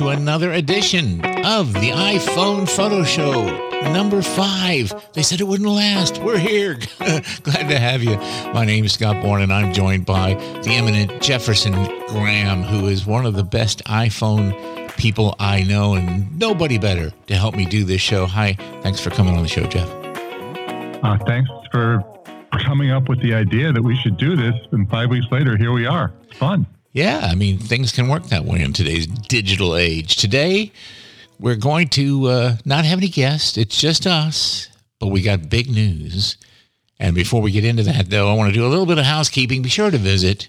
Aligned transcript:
to 0.00 0.08
another 0.08 0.52
edition 0.52 1.20
of 1.44 1.74
the 1.74 1.90
iPhone 1.90 2.66
Photo 2.66 3.04
Show, 3.04 3.44
number 3.92 4.22
five. 4.22 4.90
They 5.12 5.20
said 5.20 5.42
it 5.42 5.44
wouldn't 5.44 5.68
last. 5.68 6.16
We're 6.22 6.38
here. 6.38 6.78
Glad 6.98 7.68
to 7.68 7.78
have 7.78 8.02
you. 8.02 8.16
My 8.54 8.64
name 8.64 8.86
is 8.86 8.94
Scott 8.94 9.22
Bourne, 9.22 9.42
and 9.42 9.52
I'm 9.52 9.74
joined 9.74 10.06
by 10.06 10.32
the 10.62 10.70
eminent 10.70 11.20
Jefferson 11.20 11.74
Graham, 12.06 12.62
who 12.62 12.86
is 12.86 13.04
one 13.04 13.26
of 13.26 13.34
the 13.34 13.44
best 13.44 13.84
iPhone 13.84 14.96
people 14.96 15.36
I 15.38 15.64
know, 15.64 15.92
and 15.92 16.38
nobody 16.38 16.78
better 16.78 17.12
to 17.26 17.34
help 17.34 17.54
me 17.54 17.66
do 17.66 17.84
this 17.84 18.00
show. 18.00 18.24
Hi, 18.24 18.54
thanks 18.80 19.00
for 19.00 19.10
coming 19.10 19.36
on 19.36 19.42
the 19.42 19.50
show, 19.50 19.64
Jeff. 19.64 19.90
Uh, 21.04 21.18
thanks 21.26 21.50
for 21.70 22.02
coming 22.64 22.90
up 22.90 23.10
with 23.10 23.20
the 23.20 23.34
idea 23.34 23.70
that 23.70 23.82
we 23.82 23.96
should 23.96 24.16
do 24.16 24.34
this. 24.34 24.54
And 24.72 24.88
five 24.88 25.10
weeks 25.10 25.26
later, 25.30 25.58
here 25.58 25.72
we 25.72 25.84
are. 25.84 26.10
Fun. 26.36 26.66
Yeah, 26.92 27.20
I 27.22 27.36
mean, 27.36 27.58
things 27.58 27.92
can 27.92 28.08
work 28.08 28.24
that 28.26 28.44
way 28.44 28.62
in 28.62 28.72
today's 28.72 29.06
digital 29.06 29.76
age. 29.76 30.16
Today, 30.16 30.72
we're 31.38 31.54
going 31.54 31.88
to 31.90 32.26
uh, 32.26 32.56
not 32.64 32.84
have 32.84 32.98
any 32.98 33.08
guests, 33.08 33.56
it's 33.56 33.80
just 33.80 34.08
us, 34.08 34.68
but 34.98 35.06
we 35.06 35.22
got 35.22 35.48
big 35.48 35.70
news. 35.70 36.36
And 36.98 37.14
before 37.14 37.42
we 37.42 37.52
get 37.52 37.64
into 37.64 37.84
that, 37.84 38.10
though, 38.10 38.28
I 38.28 38.34
want 38.34 38.52
to 38.52 38.58
do 38.58 38.66
a 38.66 38.68
little 38.68 38.86
bit 38.86 38.98
of 38.98 39.04
housekeeping. 39.04 39.62
Be 39.62 39.68
sure 39.68 39.90
to 39.90 39.98
visit 39.98 40.48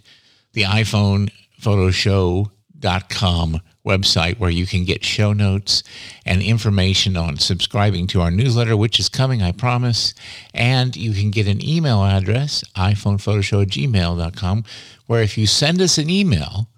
the 0.54 0.64
iPhone 0.64 1.30
Photo 1.60 1.92
Show.com 1.92 3.62
website 3.86 4.38
where 4.38 4.50
you 4.50 4.66
can 4.66 4.84
get 4.86 5.04
show 5.04 5.34
notes 5.34 5.84
and 6.26 6.42
information 6.42 7.18
on 7.18 7.38
subscribing 7.38 8.08
to 8.08 8.22
our 8.22 8.32
newsletter, 8.32 8.78
which 8.78 9.00
is 9.00 9.10
coming, 9.10 9.42
I 9.42 9.52
promise. 9.52 10.14
And 10.54 10.96
you 10.96 11.14
can 11.14 11.32
get 11.32 11.48
an 11.48 11.68
email 11.68 12.04
address, 12.04 12.64
iPhonePhotoShow 12.76 13.64
at 13.64 13.70
gmail.com, 13.70 14.64
where 15.12 15.22
if 15.22 15.38
you 15.38 15.46
send 15.46 15.82
us 15.82 15.98
an 15.98 16.10
email, 16.10 16.70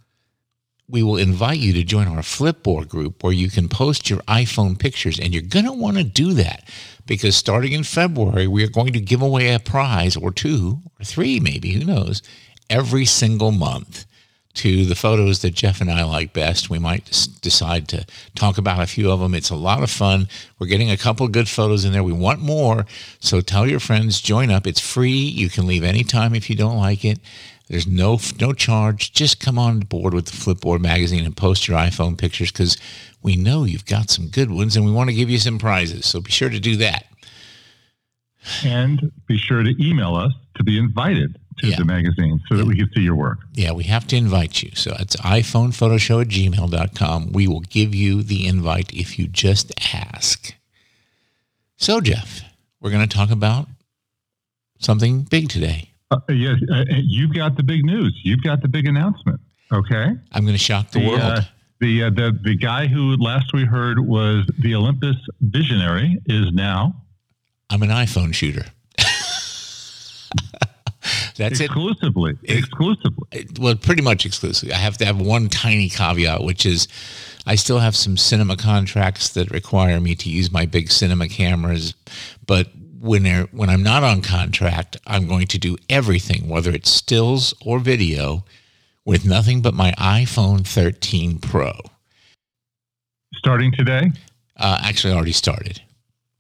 we 0.90 1.04
will 1.04 1.18
invite 1.18 1.60
you 1.60 1.72
to 1.72 1.84
join 1.84 2.08
our 2.08 2.24
Flipboard 2.24 2.90
group 2.90 3.24
where 3.24 3.32
you 3.32 3.48
can 3.48 3.70
post 3.70 4.10
your 4.10 4.22
iPhone 4.22 4.78
pictures. 4.78 5.20
And 5.20 5.32
you're 5.32 5.44
going 5.44 5.66
to 5.66 5.72
want 5.72 5.98
to 5.98 6.04
do 6.04 6.34
that 6.34 6.68
because 7.06 7.36
starting 7.36 7.74
in 7.74 7.84
February, 7.84 8.48
we 8.48 8.64
are 8.64 8.72
going 8.72 8.94
to 8.94 9.00
give 9.00 9.22
away 9.22 9.54
a 9.54 9.60
prize 9.60 10.18
or 10.18 10.32
two 10.32 10.80
or 11.00 11.06
three, 11.06 11.40
maybe, 11.40 11.74
who 11.74 11.86
knows, 11.86 12.24
every 12.72 13.06
single 13.06 13.52
month 13.52 14.08
to 14.56 14.86
the 14.86 14.96
photos 14.96 15.42
that 15.44 15.54
Jeff 15.54 15.80
and 15.80 15.92
I 15.92 16.04
like 16.04 16.34
best. 16.34 16.70
We 16.70 16.80
might 16.80 17.06
decide 17.42 17.88
to 17.90 18.06
talk 18.36 18.58
about 18.58 18.82
a 18.82 18.88
few 18.88 19.12
of 19.12 19.20
them. 19.20 19.34
It's 19.34 19.50
a 19.50 19.56
lot 19.56 19.84
of 19.84 19.90
fun. 19.90 20.28
We're 20.58 20.68
getting 20.68 20.92
a 20.92 20.98
couple 20.98 21.28
good 21.28 21.50
photos 21.50 21.86
in 21.86 21.92
there. 21.92 22.04
We 22.04 22.14
want 22.14 22.40
more. 22.40 22.86
So 23.20 23.42
tell 23.42 23.68
your 23.68 23.80
friends, 23.80 24.22
join 24.22 24.52
up. 24.52 24.68
It's 24.68 24.80
free. 24.80 25.12
You 25.12 25.50
can 25.50 25.66
leave 25.68 25.84
anytime 25.84 26.36
if 26.36 26.50
you 26.50 26.56
don't 26.56 26.78
like 26.78 27.04
it. 27.04 27.20
There's 27.68 27.88
no 27.88 28.20
no 28.40 28.54
charge. 28.54 29.14
Just 29.14 29.40
come 29.40 29.58
on 29.58 29.80
board 29.82 30.14
with 30.14 30.26
the 30.26 30.38
Flipboard 30.38 30.82
magazine 30.82 31.26
and 31.26 31.36
post 31.36 31.68
your 31.68 31.78
iPhone 31.78 32.18
pictures 32.18 32.52
because 32.52 32.78
we 33.22 33.36
know 33.36 33.64
you've 33.64 33.86
got 33.86 34.10
some 34.10 34.28
good 34.28 34.52
ones 34.52 34.76
and 34.76 34.86
we 34.86 34.92
want 34.92 35.10
to 35.10 35.16
give 35.16 35.30
you 35.30 35.40
some 35.40 35.58
prizes. 35.58 36.06
So 36.06 36.20
be 36.20 36.32
sure 36.32 36.50
to 36.50 36.60
do 36.60 36.76
that. 36.78 37.06
And 38.66 39.12
be 39.28 39.38
sure 39.38 39.64
to 39.64 39.74
email 39.82 40.16
us 40.16 40.34
to 40.56 40.64
be 40.64 40.78
invited 40.78 41.40
to 41.60 41.68
yeah. 41.68 41.78
the 41.78 41.86
magazine 41.86 42.42
so 42.50 42.58
that 42.58 42.66
we 42.66 42.76
can 42.76 42.90
see 42.94 43.02
your 43.02 43.16
work. 43.16 43.40
Yeah, 43.54 43.72
we 43.72 43.86
have 43.86 44.08
to 44.08 44.18
invite 44.18 44.62
you. 44.62 44.72
So 44.76 44.96
it's 45.00 45.16
iPhonePhotoShow 45.18 46.22
at 46.22 46.28
gmail.com. 46.28 47.32
We 47.32 47.48
will 47.48 47.62
give 47.62 47.96
you 47.96 48.24
the 48.24 48.46
invite 48.46 48.94
if 48.94 49.18
you 49.18 49.28
just 49.28 49.72
ask. 49.94 50.54
So, 51.78 52.02
Jeff, 52.02 52.42
we're 52.82 52.92
going 52.92 53.08
to 53.08 53.16
talk 53.16 53.32
about 53.32 53.68
something 54.80 55.22
big 55.22 55.50
today. 55.50 55.93
Uh, 56.14 56.34
yes, 56.34 56.60
uh, 56.72 56.84
you've 56.90 57.34
got 57.34 57.58
the 57.58 57.64
big 57.64 57.84
news. 57.84 58.20
You've 58.24 58.44
got 58.44 58.62
the 58.62 58.68
big 58.68 58.86
announcement. 58.86 59.40
Okay. 59.72 60.14
I'm 60.32 60.44
going 60.44 60.54
to 60.54 60.58
shock 60.58 60.92
the, 60.92 61.00
the 61.00 61.08
world. 61.08 61.22
Uh, 61.22 61.42
the, 61.80 62.04
uh, 62.04 62.10
the 62.12 62.40
the 62.44 62.56
guy 62.56 62.88
who 62.88 63.18
last 63.18 63.52
we 63.54 63.66
heard 63.66 64.00
was 64.00 64.50
the 64.60 64.76
Olympus 64.76 65.16
visionary 65.42 66.22
is 66.28 66.54
now. 66.54 66.96
I'm 67.70 67.82
an 67.82 67.90
iPhone 67.90 68.34
shooter. 68.34 68.66
That's 71.36 71.60
exclusively, 71.60 72.38
it. 72.44 72.60
Exclusively. 72.60 73.28
Exclusively. 73.32 73.64
Well, 73.64 73.76
pretty 73.76 74.04
much 74.04 74.26
exclusively. 74.26 74.74
I 74.74 74.78
have 74.78 74.98
to 75.00 75.06
have 75.06 75.20
one 75.20 75.50
tiny 75.50 75.90
caveat, 75.90 76.44
which 76.44 76.66
is 76.66 76.88
I 77.46 77.56
still 77.56 77.80
have 77.80 77.96
some 77.96 78.18
cinema 78.18 78.56
contracts 78.56 79.30
that 79.30 79.50
require 79.52 80.00
me 80.00 80.16
to 80.16 80.30
use 80.30 80.52
my 80.52 80.66
big 80.66 80.92
cinema 80.92 81.28
cameras, 81.28 81.96
but 82.46 82.68
when 83.04 83.26
when 83.52 83.70
I'm 83.70 83.84
not 83.84 84.04
on 84.04 84.22
contract, 84.22 84.98
I'm 85.06 85.28
going 85.28 85.48
to 85.48 85.58
do 85.58 85.78
everything, 85.90 86.48
whether 86.48 86.72
it's 86.72 86.90
stills 86.90 87.54
or 87.66 87.80
video, 87.80 88.46
with 89.06 89.26
nothing 89.26 89.62
but 89.62 89.74
my 89.74 89.92
iPhone 89.98 90.66
13 90.66 91.40
Pro. 91.40 91.74
Starting 93.36 93.72
today? 93.72 94.12
Uh, 94.56 94.80
actually, 94.84 95.14
already 95.14 95.34
started. 95.34 95.82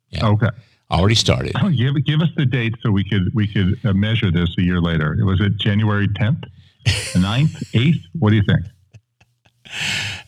Yeah. 0.10 0.28
Okay 0.28 0.50
already 0.94 1.16
started. 1.16 1.54
Oh, 1.62 1.70
give, 1.70 1.96
give 2.06 2.22
us 2.22 2.30
the 2.38 2.46
date 2.46 2.76
so 2.82 2.92
we 2.92 3.04
could 3.04 3.34
we 3.34 3.48
could 3.48 3.80
uh, 3.84 3.94
measure 3.94 4.32
this 4.32 4.50
a 4.58 4.62
year 4.62 4.80
later. 4.80 5.18
Was 5.26 5.42
it 5.42 5.58
January 5.58 6.08
10th, 6.08 6.46
9th, 6.86 7.72
8th? 7.74 8.02
What 8.20 8.30
do 8.30 8.36
you 8.36 8.44
think? 8.44 8.66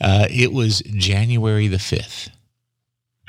Uh, 0.02 0.28
it 0.30 0.52
was 0.52 0.82
January 0.82 1.68
the 1.68 1.78
5th. 1.78 2.30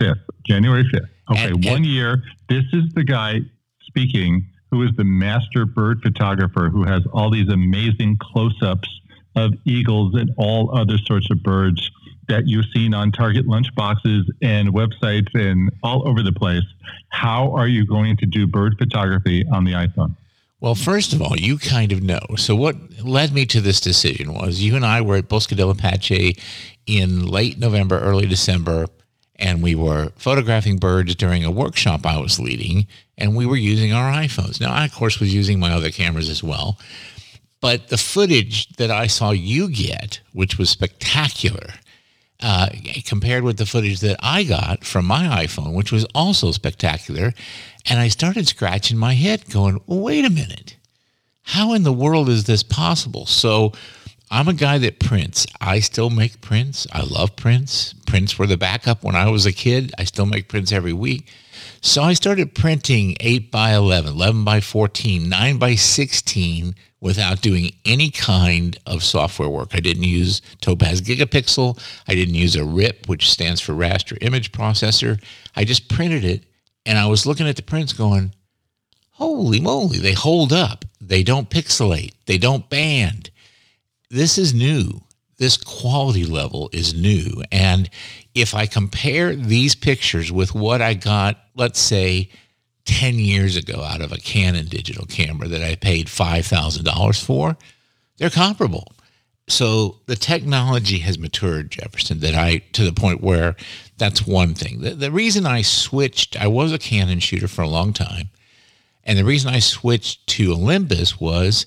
5th, 0.00 0.20
January 0.46 0.84
5th. 0.84 1.08
Okay, 1.32 1.48
and, 1.48 1.64
one 1.64 1.76
and, 1.76 1.86
year. 1.86 2.22
This 2.48 2.64
is 2.72 2.84
the 2.94 3.04
guy 3.04 3.40
speaking 3.82 4.46
who 4.70 4.82
is 4.82 4.90
the 4.96 5.04
master 5.04 5.64
bird 5.64 6.02
photographer 6.02 6.68
who 6.68 6.84
has 6.84 7.02
all 7.12 7.30
these 7.30 7.48
amazing 7.48 8.16
close 8.20 8.60
ups 8.62 8.88
of 9.36 9.52
eagles 9.64 10.14
and 10.14 10.30
all 10.38 10.76
other 10.76 10.98
sorts 10.98 11.30
of 11.30 11.42
birds 11.42 11.90
that 12.28 12.46
you've 12.46 12.64
seen 12.74 12.94
on 12.94 13.12
Target 13.12 13.46
lunchboxes 13.46 14.24
and 14.42 14.70
websites 14.70 15.28
and 15.34 15.70
all 15.82 16.06
over 16.08 16.22
the 16.22 16.32
place. 16.32 16.64
How 17.10 17.54
are 17.54 17.68
you 17.68 17.86
going 17.86 18.16
to 18.18 18.26
do 18.26 18.46
bird 18.46 18.76
photography 18.78 19.44
on 19.52 19.64
the 19.64 19.72
iPhone? 19.72 20.16
Well, 20.60 20.74
first 20.74 21.12
of 21.12 21.20
all, 21.22 21.36
you 21.36 21.58
kind 21.58 21.92
of 21.92 22.02
know. 22.02 22.20
So, 22.36 22.56
what 22.56 22.76
led 23.04 23.32
me 23.32 23.44
to 23.46 23.60
this 23.60 23.78
decision 23.78 24.32
was 24.32 24.60
you 24.62 24.74
and 24.74 24.86
I 24.86 25.02
were 25.02 25.16
at 25.16 25.28
Bosque 25.28 25.50
del 25.50 25.70
Apache 25.70 26.38
in 26.86 27.26
late 27.26 27.58
November, 27.58 27.98
early 28.00 28.26
December, 28.26 28.86
and 29.38 29.62
we 29.62 29.74
were 29.74 30.12
photographing 30.16 30.78
birds 30.78 31.14
during 31.14 31.44
a 31.44 31.50
workshop 31.50 32.06
I 32.06 32.19
was 32.19 32.41
leading, 32.41 32.86
and 33.19 33.36
we 33.36 33.47
were 33.47 33.56
using 33.56 33.92
our 33.92 34.12
iPhones. 34.12 34.60
Now, 34.60 34.72
I, 34.72 34.84
of 34.84 34.94
course, 34.94 35.20
was 35.20 35.34
using 35.34 35.58
my 35.58 35.72
other 35.72 35.91
cameras 35.91 36.28
as 36.28 36.42
well. 36.42 36.78
But 37.60 37.88
the 37.88 37.98
footage 37.98 38.69
that 38.76 38.91
I 38.91 39.06
saw 39.06 39.30
you 39.30 39.69
get, 39.69 40.20
which 40.32 40.58
was 40.58 40.70
spectacular, 40.70 41.70
uh, 42.41 42.69
compared 43.06 43.44
with 43.44 43.56
the 43.56 43.66
footage 43.66 44.00
that 44.00 44.16
I 44.20 44.44
got 44.44 44.84
from 44.84 45.06
my 45.06 45.44
iPhone, 45.44 45.72
which 45.72 45.91
was 45.91 46.04
also 46.14 46.53
spectacular. 46.53 47.32
And 47.86 47.98
I 47.98 48.08
started 48.08 48.47
scratching 48.47 48.98
my 48.98 49.14
head, 49.14 49.48
going, 49.50 49.80
wait 49.86 50.24
a 50.24 50.30
minute. 50.30 50.76
How 51.42 51.72
in 51.72 51.82
the 51.82 51.92
world 51.92 52.28
is 52.28 52.44
this 52.44 52.62
possible? 52.62 53.24
So 53.24 53.72
I'm 54.31 54.48
a 54.48 54.54
guy 54.54 54.78
that 54.78 54.98
prints. 54.98 55.47
I 55.60 55.78
still 55.81 56.10
make 56.10 56.41
prints. 56.41 56.87
I 56.92 57.03
love 57.03 57.37
prints. 57.37 57.94
Prints 58.06 58.38
were 58.38 58.47
the 58.47 58.56
backup 58.56 59.04
when 59.04 59.14
I 59.14 59.28
was 59.31 59.47
a 59.47 59.53
kid. 59.53 59.92
I 59.98 60.04
still 60.04 60.26
make 60.26 60.48
prints 60.48 60.72
every 60.72 60.92
week. 60.92 61.28
So 61.81 62.03
I 62.03 62.14
started 62.14 62.54
printing 62.54 63.16
8 63.20 63.50
by 63.53 63.75
11, 63.75 64.12
11 64.12 64.44
by 64.44 64.60
14, 64.60 65.28
9 65.28 65.59
by 65.59 65.75
16 65.76 66.75
without 67.00 67.41
doing 67.41 67.70
any 67.84 68.10
kind 68.10 68.76
of 68.86 69.04
software 69.04 69.48
work. 69.48 69.69
I 69.72 69.81
didn't 69.81 70.03
use 70.03 70.42
Topaz 70.60 71.00
Gigapixel. 71.00 71.81
I 72.09 72.15
didn't 72.15 72.34
use 72.34 72.56
a 72.56 72.65
RIP, 72.65 73.09
which 73.09 73.31
stands 73.31 73.60
for 73.60 73.75
Raster 73.75 74.19
Image 74.20 74.50
Processor. 74.50 75.22
I 75.54 75.65
just 75.65 75.89
printed 75.89 76.24
it 76.24 76.42
and 76.84 76.98
I 76.98 77.06
was 77.06 77.27
looking 77.27 77.47
at 77.47 77.56
the 77.56 77.62
prints 77.62 77.92
going, 77.92 78.33
holy 79.10 79.60
moly, 79.60 79.98
they 79.98 80.12
hold 80.12 80.53
up. 80.53 80.84
They 81.00 81.22
don't 81.22 81.50
pixelate. 81.50 82.15
They 82.27 82.39
don't 82.39 82.68
band. 82.68 83.30
This 84.10 84.38
is 84.38 84.54
new. 84.54 85.00
This 85.38 85.56
quality 85.56 86.24
level 86.24 86.70
is 86.72 86.94
new. 86.94 87.42
And 87.53 87.91
if 88.34 88.54
I 88.54 88.66
compare 88.66 89.34
these 89.34 89.74
pictures 89.74 90.32
with 90.32 90.54
what 90.54 90.80
I 90.80 90.94
got, 90.94 91.38
let's 91.54 91.80
say, 91.80 92.30
10 92.86 93.16
years 93.16 93.56
ago 93.56 93.82
out 93.82 94.00
of 94.00 94.12
a 94.12 94.18
Canon 94.18 94.66
digital 94.66 95.06
camera 95.06 95.48
that 95.48 95.62
I 95.62 95.74
paid 95.74 96.06
$5,000 96.06 97.24
for, 97.24 97.56
they're 98.16 98.30
comparable. 98.30 98.92
So 99.48 100.00
the 100.06 100.16
technology 100.16 100.98
has 100.98 101.18
matured, 101.18 101.70
Jefferson, 101.70 102.20
that 102.20 102.34
I, 102.34 102.59
to 102.72 102.84
the 102.84 102.92
point 102.92 103.22
where 103.22 103.56
that's 103.98 104.26
one 104.26 104.54
thing. 104.54 104.80
The, 104.80 104.91
the 104.91 105.10
reason 105.10 105.47
I 105.47 105.62
switched, 105.62 106.41
I 106.41 106.47
was 106.47 106.72
a 106.72 106.78
Canon 106.78 107.20
shooter 107.20 107.48
for 107.48 107.62
a 107.62 107.68
long 107.68 107.92
time. 107.92 108.30
And 109.04 109.18
the 109.18 109.24
reason 109.24 109.52
I 109.52 109.60
switched 109.60 110.26
to 110.28 110.52
Olympus 110.52 111.20
was 111.20 111.66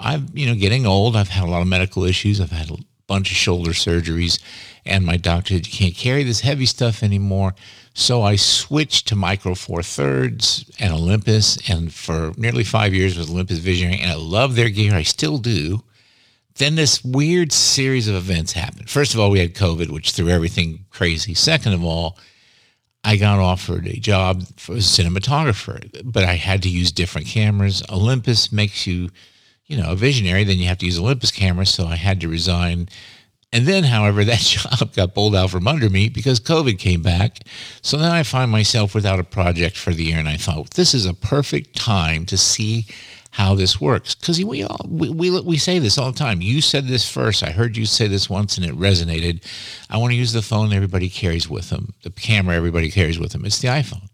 I'm, 0.00 0.26
you 0.32 0.46
know, 0.46 0.54
getting 0.54 0.86
old. 0.86 1.14
I've 1.14 1.28
had 1.28 1.44
a 1.44 1.50
lot 1.50 1.62
of 1.62 1.68
medical 1.68 2.04
issues. 2.04 2.40
I've 2.40 2.50
had 2.50 2.70
a 2.70 2.78
bunch 3.06 3.30
of 3.30 3.36
shoulder 3.36 3.72
surgeries. 3.72 4.40
And 4.86 5.04
my 5.04 5.18
doctor 5.18 5.54
said, 5.54 5.66
you 5.66 5.72
can't 5.72 5.94
carry 5.94 6.24
this 6.24 6.40
heavy 6.40 6.66
stuff 6.66 7.02
anymore. 7.02 7.54
So 7.92 8.22
I 8.22 8.36
switched 8.36 9.08
to 9.08 9.16
Micro 9.16 9.54
Four 9.54 9.82
Thirds 9.82 10.64
and 10.78 10.92
Olympus, 10.92 11.58
and 11.68 11.92
for 11.92 12.32
nearly 12.36 12.64
five 12.64 12.94
years 12.94 13.18
was 13.18 13.28
Olympus 13.30 13.58
Visionary, 13.58 14.00
and 14.00 14.10
I 14.10 14.14
love 14.14 14.54
their 14.54 14.70
gear. 14.70 14.94
I 14.94 15.02
still 15.02 15.38
do. 15.38 15.82
then 16.60 16.74
this 16.74 17.02
weird 17.02 17.52
series 17.52 18.06
of 18.06 18.14
events 18.14 18.52
happened. 18.52 18.90
First 18.90 19.14
of 19.14 19.20
all, 19.20 19.30
we 19.30 19.40
had 19.40 19.54
COVID, 19.54 19.90
which 19.90 20.12
threw 20.12 20.28
everything 20.28 20.84
crazy. 20.90 21.34
Second 21.34 21.72
of 21.72 21.82
all, 21.82 22.18
I 23.02 23.16
got 23.16 23.38
offered 23.38 23.86
a 23.86 23.98
job 23.98 24.44
for 24.56 24.74
a 24.74 24.78
cinematographer, 24.78 26.02
but 26.04 26.24
I 26.24 26.34
had 26.34 26.62
to 26.64 26.68
use 26.68 26.92
different 26.92 27.26
cameras. 27.26 27.82
Olympus 27.90 28.52
makes 28.52 28.86
you, 28.86 29.08
you 29.70 29.80
know, 29.80 29.92
a 29.92 29.96
visionary. 29.96 30.44
Then 30.44 30.58
you 30.58 30.66
have 30.66 30.78
to 30.78 30.86
use 30.86 30.98
Olympus 30.98 31.30
cameras, 31.30 31.70
so 31.70 31.86
I 31.86 31.96
had 31.96 32.20
to 32.20 32.28
resign. 32.28 32.88
And 33.52 33.66
then, 33.66 33.84
however, 33.84 34.24
that 34.24 34.40
job 34.40 34.94
got 34.94 35.14
pulled 35.14 35.36
out 35.36 35.50
from 35.50 35.68
under 35.68 35.88
me 35.88 36.08
because 36.08 36.40
COVID 36.40 36.78
came 36.78 37.02
back. 37.02 37.38
So 37.80 37.96
then 37.96 38.10
I 38.10 38.24
find 38.24 38.50
myself 38.50 38.94
without 38.94 39.20
a 39.20 39.24
project 39.24 39.76
for 39.76 39.92
the 39.92 40.04
year, 40.04 40.18
and 40.18 40.28
I 40.28 40.36
thought 40.36 40.70
this 40.70 40.92
is 40.92 41.06
a 41.06 41.14
perfect 41.14 41.76
time 41.76 42.26
to 42.26 42.36
see 42.36 42.86
how 43.32 43.54
this 43.54 43.80
works 43.80 44.16
because 44.16 44.44
we 44.44 44.64
all 44.64 44.84
we, 44.88 45.08
we, 45.08 45.40
we 45.42 45.56
say 45.56 45.78
this 45.78 45.96
all 45.96 46.10
the 46.10 46.18
time 46.18 46.40
you 46.40 46.60
said 46.60 46.88
this 46.88 47.08
first 47.08 47.44
i 47.44 47.50
heard 47.50 47.76
you 47.76 47.86
say 47.86 48.08
this 48.08 48.28
once 48.28 48.56
and 48.56 48.66
it 48.66 48.74
resonated 48.74 49.40
i 49.88 49.96
want 49.96 50.10
to 50.10 50.16
use 50.16 50.32
the 50.32 50.42
phone 50.42 50.72
everybody 50.72 51.08
carries 51.08 51.48
with 51.48 51.70
them 51.70 51.94
the 52.02 52.10
camera 52.10 52.56
everybody 52.56 52.90
carries 52.90 53.20
with 53.20 53.30
them 53.30 53.44
it's 53.44 53.60
the 53.60 53.68
iphone 53.68 54.09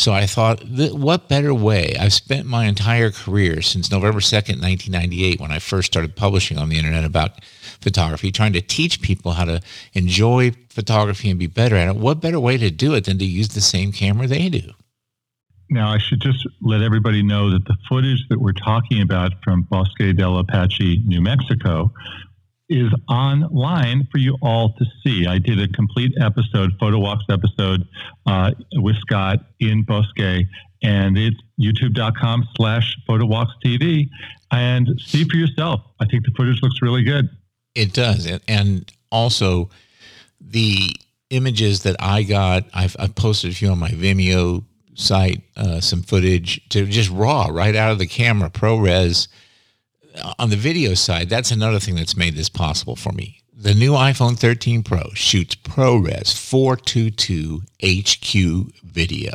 so 0.00 0.12
i 0.12 0.26
thought 0.26 0.62
what 0.92 1.28
better 1.28 1.52
way? 1.52 1.94
I've 1.98 2.12
spent 2.12 2.46
my 2.46 2.64
entire 2.66 3.10
career 3.10 3.62
since 3.62 3.90
november 3.90 4.20
2nd 4.20 4.62
1998 4.62 5.40
when 5.40 5.52
i 5.52 5.58
first 5.58 5.92
started 5.92 6.16
publishing 6.16 6.58
on 6.58 6.68
the 6.68 6.78
internet 6.78 7.04
about 7.04 7.32
photography 7.80 8.30
trying 8.30 8.52
to 8.52 8.60
teach 8.60 9.00
people 9.00 9.32
how 9.32 9.44
to 9.44 9.60
enjoy 9.94 10.52
photography 10.68 11.30
and 11.30 11.38
be 11.38 11.46
better 11.46 11.76
at 11.76 11.88
it. 11.88 11.96
What 11.96 12.20
better 12.20 12.40
way 12.40 12.56
to 12.56 12.70
do 12.70 12.94
it 12.94 13.04
than 13.04 13.18
to 13.18 13.24
use 13.24 13.48
the 13.48 13.60
same 13.60 13.92
camera 13.92 14.26
they 14.26 14.48
do? 14.48 14.72
Now, 15.68 15.92
I 15.92 15.98
should 15.98 16.20
just 16.20 16.46
let 16.60 16.82
everybody 16.82 17.22
know 17.22 17.50
that 17.50 17.64
the 17.64 17.76
footage 17.88 18.26
that 18.28 18.40
we're 18.40 18.52
talking 18.52 19.02
about 19.02 19.32
from 19.44 19.62
Bosque 19.62 20.16
del 20.16 20.38
Apache, 20.38 21.02
New 21.06 21.20
Mexico, 21.20 21.92
is 22.70 22.90
online 23.08 24.08
for 24.10 24.18
you 24.18 24.38
all 24.40 24.72
to 24.74 24.84
see. 25.02 25.26
I 25.26 25.38
did 25.38 25.60
a 25.60 25.68
complete 25.68 26.12
episode, 26.20 26.72
Photo 26.78 26.98
Walks 26.98 27.24
episode, 27.28 27.86
uh, 28.26 28.52
with 28.74 28.96
Scott 28.98 29.44
in 29.58 29.82
Bosque, 29.82 30.46
and 30.82 31.18
it's 31.18 31.36
youtube.com 31.60 32.48
slash 32.56 32.96
photowalks.tv. 33.08 34.08
And 34.52 34.88
see 35.04 35.24
for 35.24 35.36
yourself. 35.36 35.82
I 36.00 36.06
think 36.06 36.24
the 36.24 36.32
footage 36.36 36.62
looks 36.62 36.80
really 36.80 37.04
good. 37.04 37.28
It 37.74 37.92
does. 37.92 38.26
And 38.48 38.90
also, 39.12 39.70
the 40.40 40.94
images 41.30 41.82
that 41.82 41.96
I 42.00 42.22
got, 42.22 42.64
I've, 42.74 42.96
I've 42.98 43.14
posted 43.14 43.52
a 43.52 43.54
few 43.54 43.70
on 43.70 43.78
my 43.78 43.90
Vimeo 43.90 44.64
site 44.94 45.42
uh, 45.56 45.80
some 45.80 46.02
footage 46.02 46.68
to 46.70 46.86
just 46.86 47.10
raw 47.10 47.48
right 47.50 47.76
out 47.76 47.92
of 47.92 47.98
the 47.98 48.06
camera, 48.06 48.50
ProRes. 48.50 49.28
On 50.38 50.50
the 50.50 50.56
video 50.56 50.94
side, 50.94 51.28
that's 51.28 51.50
another 51.50 51.78
thing 51.78 51.94
that's 51.94 52.16
made 52.16 52.34
this 52.34 52.48
possible 52.48 52.96
for 52.96 53.12
me. 53.12 53.40
The 53.56 53.74
new 53.74 53.92
iPhone 53.92 54.38
13 54.38 54.82
Pro 54.82 55.10
shoots 55.14 55.54
ProRes 55.54 56.34
422 56.34 57.60
HQ 57.82 58.72
video. 58.82 59.32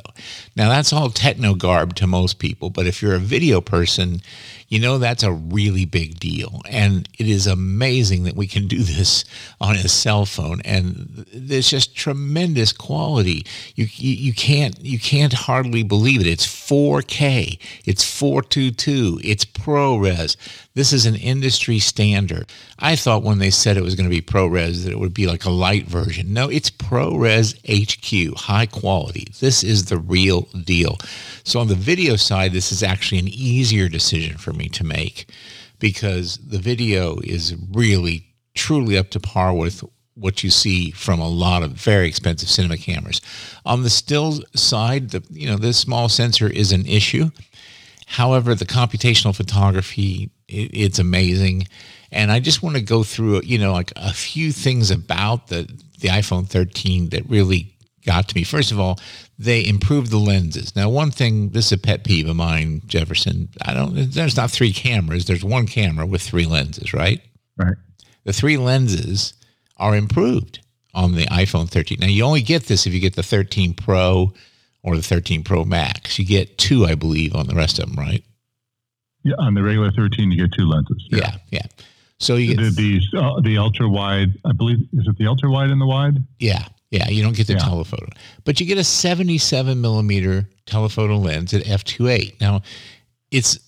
Now, 0.55 0.69
that's 0.69 0.91
all 0.91 1.09
techno 1.09 1.53
garb 1.53 1.95
to 1.97 2.07
most 2.07 2.39
people, 2.39 2.71
but 2.71 2.87
if 2.87 3.01
you're 3.01 3.13
a 3.15 3.19
video 3.19 3.61
person, 3.61 4.21
you 4.67 4.79
know 4.79 4.97
that's 4.97 5.23
a 5.23 5.31
really 5.31 5.85
big 5.85 6.19
deal. 6.19 6.61
And 6.69 7.07
it 7.19 7.27
is 7.27 7.47
amazing 7.47 8.23
that 8.23 8.35
we 8.35 8.47
can 8.47 8.67
do 8.67 8.79
this 8.79 9.25
on 9.61 9.75
a 9.75 9.87
cell 9.87 10.25
phone. 10.25 10.61
And 10.65 11.25
there's 11.33 11.69
just 11.69 11.95
tremendous 11.95 12.73
quality. 12.73 13.45
You, 13.75 13.87
you, 13.91 14.13
you 14.13 14.33
can't 14.33 14.79
you 14.83 14.99
can't 14.99 15.33
hardly 15.33 15.83
believe 15.83 16.21
it. 16.21 16.27
It's 16.27 16.47
4K. 16.47 17.59
It's 17.85 18.03
422. 18.03 19.21
It's 19.23 19.45
ProRes. 19.45 20.35
This 20.73 20.91
is 20.91 21.05
an 21.05 21.15
industry 21.15 21.79
standard. 21.79 22.51
I 22.79 22.97
thought 22.97 23.23
when 23.23 23.39
they 23.39 23.49
said 23.49 23.77
it 23.77 23.83
was 23.83 23.95
going 23.95 24.09
to 24.09 24.15
be 24.15 24.21
ProRes 24.21 24.83
that 24.83 24.91
it 24.91 24.99
would 24.99 25.13
be 25.13 25.25
like 25.25 25.45
a 25.45 25.49
light 25.49 25.85
version. 25.85 26.33
No, 26.33 26.49
it's 26.49 26.69
ProRes 26.69 27.55
HQ, 27.65 28.37
high 28.37 28.65
quality. 28.65 29.27
This 29.39 29.63
is 29.63 29.85
the 29.85 29.97
real 29.97 30.41
deal. 30.65 30.97
So 31.45 31.61
on 31.61 31.69
the 31.69 31.75
video 31.75 32.17
side, 32.17 32.51
this 32.51 32.73
is 32.73 32.83
actually 32.83 33.19
an 33.19 33.29
easier 33.29 33.87
decision 33.87 34.37
for 34.37 34.51
me 34.51 34.64
to 34.69 34.83
make 34.83 35.29
because 35.79 36.37
the 36.37 36.59
video 36.59 37.19
is 37.19 37.55
really 37.71 38.33
truly 38.53 38.97
up 38.97 39.09
to 39.11 39.19
par 39.19 39.53
with 39.53 39.83
what 40.15 40.43
you 40.43 40.49
see 40.49 40.91
from 40.91 41.19
a 41.19 41.27
lot 41.27 41.61
of 41.61 41.71
very 41.71 42.07
expensive 42.07 42.49
cinema 42.49 42.77
cameras. 42.77 43.21
On 43.65 43.83
the 43.83 43.89
still 43.89 44.39
side, 44.55 45.09
the 45.09 45.23
you 45.29 45.47
know 45.47 45.57
this 45.57 45.77
small 45.77 46.09
sensor 46.09 46.47
is 46.47 46.71
an 46.71 46.85
issue. 46.85 47.29
However, 48.07 48.55
the 48.55 48.65
computational 48.65 49.35
photography 49.35 50.31
it, 50.47 50.71
it's 50.73 50.99
amazing, 50.99 51.67
and 52.11 52.31
I 52.31 52.39
just 52.39 52.63
want 52.63 52.75
to 52.77 52.81
go 52.81 53.03
through 53.03 53.41
you 53.43 53.57
know 53.57 53.73
like 53.73 53.91
a 53.95 54.13
few 54.13 54.51
things 54.51 54.89
about 54.89 55.47
the 55.47 55.63
the 55.99 56.09
iPhone 56.09 56.47
13 56.47 57.09
that 57.09 57.29
really 57.29 57.74
got 58.05 58.29
to 58.29 58.35
me. 58.35 58.43
First 58.43 58.71
of 58.71 58.79
all, 58.79 58.99
they 59.37 59.65
improved 59.65 60.11
the 60.11 60.17
lenses. 60.17 60.75
Now, 60.75 60.89
one 60.89 61.11
thing, 61.11 61.49
this 61.49 61.67
is 61.67 61.71
a 61.73 61.77
pet 61.77 62.03
peeve 62.03 62.29
of 62.29 62.35
mine, 62.35 62.81
Jefferson. 62.85 63.49
I 63.61 63.73
don't. 63.73 64.11
There's 64.11 64.37
not 64.37 64.51
three 64.51 64.71
cameras. 64.71 65.25
There's 65.25 65.43
one 65.43 65.67
camera 65.67 66.05
with 66.05 66.21
three 66.21 66.45
lenses, 66.45 66.93
right? 66.93 67.21
Right. 67.57 67.75
The 68.23 68.33
three 68.33 68.57
lenses 68.57 69.33
are 69.77 69.95
improved 69.95 70.59
on 70.93 71.15
the 71.15 71.25
iPhone 71.25 71.69
13. 71.69 71.99
Now, 71.99 72.07
you 72.07 72.23
only 72.23 72.41
get 72.41 72.65
this 72.65 72.87
if 72.87 72.93
you 72.93 72.99
get 72.99 73.15
the 73.15 73.23
13 73.23 73.73
Pro 73.73 74.33
or 74.81 74.95
the 74.95 75.03
13 75.03 75.43
Pro 75.43 75.65
Max. 75.65 76.17
You 76.17 76.25
get 76.25 76.57
two, 76.57 76.85
I 76.85 76.95
believe, 76.95 77.35
on 77.35 77.47
the 77.47 77.55
rest 77.55 77.79
of 77.79 77.87
them, 77.87 77.97
right? 77.97 78.23
Yeah, 79.23 79.35
on 79.39 79.53
the 79.53 79.63
regular 79.63 79.91
13, 79.91 80.31
you 80.31 80.47
get 80.47 80.55
two 80.57 80.65
lenses. 80.65 81.07
Yeah, 81.11 81.17
yeah. 81.17 81.37
yeah. 81.51 81.85
So 82.19 82.35
you 82.35 82.55
get 82.55 82.75
the 82.75 83.01
the, 83.11 83.19
uh, 83.19 83.41
the 83.41 83.57
ultra 83.57 83.89
wide. 83.89 84.29
I 84.45 84.53
believe 84.53 84.77
is 84.93 85.07
it 85.07 85.17
the 85.17 85.27
ultra 85.27 85.49
wide 85.49 85.69
and 85.69 85.81
the 85.81 85.85
wide? 85.85 86.23
Yeah, 86.39 86.65
yeah, 86.95 87.09
you 87.09 87.21
don't 87.21 87.35
get 87.35 87.47
the 87.47 87.53
yeah. 87.53 87.59
telephoto, 87.59 88.07
but 88.43 88.59
you 88.59 88.65
get 88.65 88.77
a 88.77 88.83
77 88.83 89.79
millimeter 89.79 90.49
telephoto 90.65 91.17
lens 91.17 91.53
at 91.53 91.63
f2.8. 91.63 92.39
Now, 92.39 92.61
it's 93.31 93.59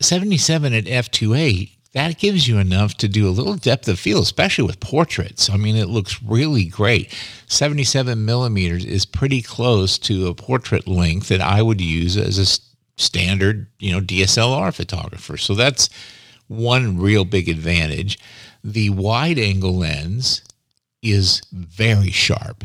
77 0.00 0.72
at 0.74 0.84
f2.8. 0.84 1.70
That 1.92 2.18
gives 2.18 2.48
you 2.48 2.58
enough 2.58 2.94
to 2.94 3.08
do 3.08 3.28
a 3.28 3.30
little 3.30 3.54
depth 3.54 3.86
of 3.86 4.00
field, 4.00 4.24
especially 4.24 4.66
with 4.66 4.80
portraits. 4.80 5.48
I 5.48 5.56
mean, 5.56 5.76
it 5.76 5.88
looks 5.88 6.20
really 6.22 6.64
great. 6.64 7.14
77 7.46 8.24
millimeters 8.24 8.84
is 8.84 9.06
pretty 9.06 9.40
close 9.40 9.96
to 9.98 10.26
a 10.26 10.34
portrait 10.34 10.88
length 10.88 11.28
that 11.28 11.40
I 11.40 11.62
would 11.62 11.80
use 11.80 12.16
as 12.16 12.38
a 12.38 13.00
standard, 13.00 13.68
you 13.78 13.92
know, 13.92 14.00
DSLR 14.00 14.74
photographer. 14.74 15.36
So 15.36 15.54
that's 15.54 15.88
one 16.48 16.98
real 16.98 17.24
big 17.24 17.48
advantage. 17.48 18.18
The 18.64 18.90
wide 18.90 19.38
angle 19.38 19.76
lens 19.76 20.42
is 21.04 21.42
very 21.52 22.10
sharp. 22.10 22.64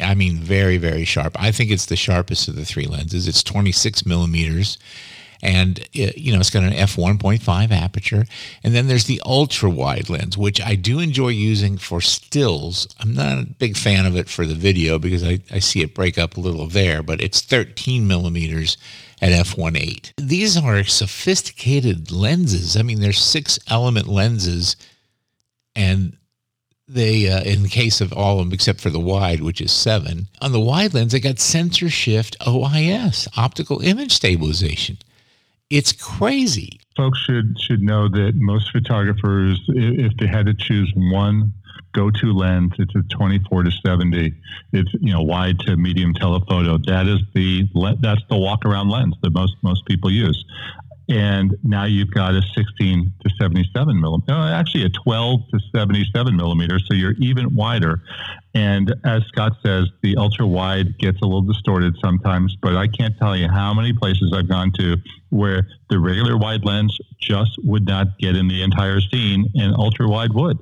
I 0.00 0.14
mean, 0.14 0.38
very, 0.38 0.78
very 0.78 1.04
sharp. 1.04 1.36
I 1.40 1.50
think 1.52 1.70
it's 1.70 1.86
the 1.86 1.96
sharpest 1.96 2.48
of 2.48 2.56
the 2.56 2.64
three 2.64 2.86
lenses. 2.86 3.26
It's 3.28 3.42
26 3.42 4.06
millimeters 4.06 4.78
and 5.42 5.78
it, 5.92 6.18
you 6.18 6.32
know 6.32 6.40
it's 6.40 6.50
got 6.50 6.62
an 6.62 6.72
f1.5 6.72 7.70
aperture 7.70 8.26
and 8.64 8.74
then 8.74 8.88
there's 8.88 9.04
the 9.04 9.20
ultra 9.24 9.70
wide 9.70 10.08
lens 10.10 10.36
which 10.36 10.60
i 10.60 10.74
do 10.74 10.98
enjoy 10.98 11.28
using 11.28 11.78
for 11.78 12.00
stills 12.00 12.88
i'm 13.00 13.14
not 13.14 13.38
a 13.38 13.46
big 13.46 13.76
fan 13.76 14.06
of 14.06 14.16
it 14.16 14.28
for 14.28 14.46
the 14.46 14.54
video 14.54 14.98
because 14.98 15.22
i, 15.22 15.38
I 15.50 15.58
see 15.58 15.80
it 15.82 15.94
break 15.94 16.18
up 16.18 16.36
a 16.36 16.40
little 16.40 16.66
there 16.66 17.02
but 17.02 17.20
it's 17.20 17.40
13 17.40 18.06
millimeters 18.06 18.76
at 19.20 19.30
f1.8 19.30 20.12
these 20.16 20.56
are 20.56 20.84
sophisticated 20.84 22.10
lenses 22.10 22.76
i 22.76 22.82
mean 22.82 23.00
they're 23.00 23.12
six 23.12 23.58
element 23.68 24.08
lenses 24.08 24.76
and 25.76 26.16
they, 26.88 27.30
uh, 27.30 27.42
in 27.42 27.62
the 27.62 27.68
case 27.68 28.00
of 28.00 28.12
all 28.12 28.38
of 28.38 28.46
them 28.46 28.52
except 28.52 28.80
for 28.80 28.90
the 28.90 29.00
wide, 29.00 29.40
which 29.40 29.60
is 29.60 29.70
seven, 29.70 30.28
on 30.40 30.52
the 30.52 30.60
wide 30.60 30.94
lens, 30.94 31.12
they 31.12 31.20
got 31.20 31.38
sensor 31.38 31.88
shift 31.88 32.36
OIS, 32.40 33.28
optical 33.36 33.80
image 33.80 34.12
stabilization. 34.12 34.98
It's 35.70 35.92
crazy. 35.92 36.80
Folks 36.96 37.18
should 37.20 37.60
should 37.60 37.82
know 37.82 38.08
that 38.08 38.32
most 38.34 38.72
photographers, 38.72 39.62
if 39.68 40.16
they 40.16 40.26
had 40.26 40.46
to 40.46 40.54
choose 40.54 40.90
one 40.96 41.52
go-to 41.92 42.32
lens, 42.32 42.72
it's 42.78 42.94
a 42.94 43.02
24 43.14 43.64
to 43.64 43.70
70. 43.70 44.32
It's 44.72 44.92
you 44.94 45.12
know 45.12 45.22
wide 45.22 45.58
to 45.60 45.76
medium 45.76 46.14
telephoto. 46.14 46.78
That 46.86 47.06
is 47.06 47.20
the 47.34 47.68
that's 48.00 48.22
the 48.28 48.36
walk-around 48.36 48.88
lens 48.88 49.14
that 49.22 49.30
most 49.30 49.56
most 49.62 49.84
people 49.86 50.10
use 50.10 50.44
and 51.08 51.56
now 51.62 51.84
you've 51.84 52.10
got 52.10 52.34
a 52.34 52.42
16 52.54 53.12
to 53.22 53.30
77 53.40 53.98
millimeter, 53.98 54.34
actually 54.34 54.84
a 54.84 54.90
12 54.90 55.40
to 55.52 55.60
77 55.74 56.36
millimeter, 56.36 56.78
so 56.78 56.94
you're 56.94 57.14
even 57.18 57.54
wider. 57.54 58.02
And 58.54 58.94
as 59.04 59.22
Scott 59.28 59.52
says, 59.64 59.86
the 60.02 60.16
ultra 60.16 60.46
wide 60.46 60.98
gets 60.98 61.20
a 61.22 61.24
little 61.24 61.42
distorted 61.42 61.94
sometimes, 62.02 62.56
but 62.60 62.76
I 62.76 62.88
can't 62.88 63.16
tell 63.18 63.36
you 63.36 63.48
how 63.48 63.72
many 63.72 63.92
places 63.92 64.32
I've 64.34 64.48
gone 64.48 64.72
to 64.78 64.96
where 65.30 65.66
the 65.88 65.98
regular 65.98 66.36
wide 66.36 66.64
lens 66.64 66.98
just 67.18 67.52
would 67.64 67.86
not 67.86 68.18
get 68.18 68.36
in 68.36 68.48
the 68.48 68.62
entire 68.62 69.00
scene, 69.00 69.46
and 69.54 69.74
ultra 69.74 70.08
wide 70.08 70.34
would. 70.34 70.58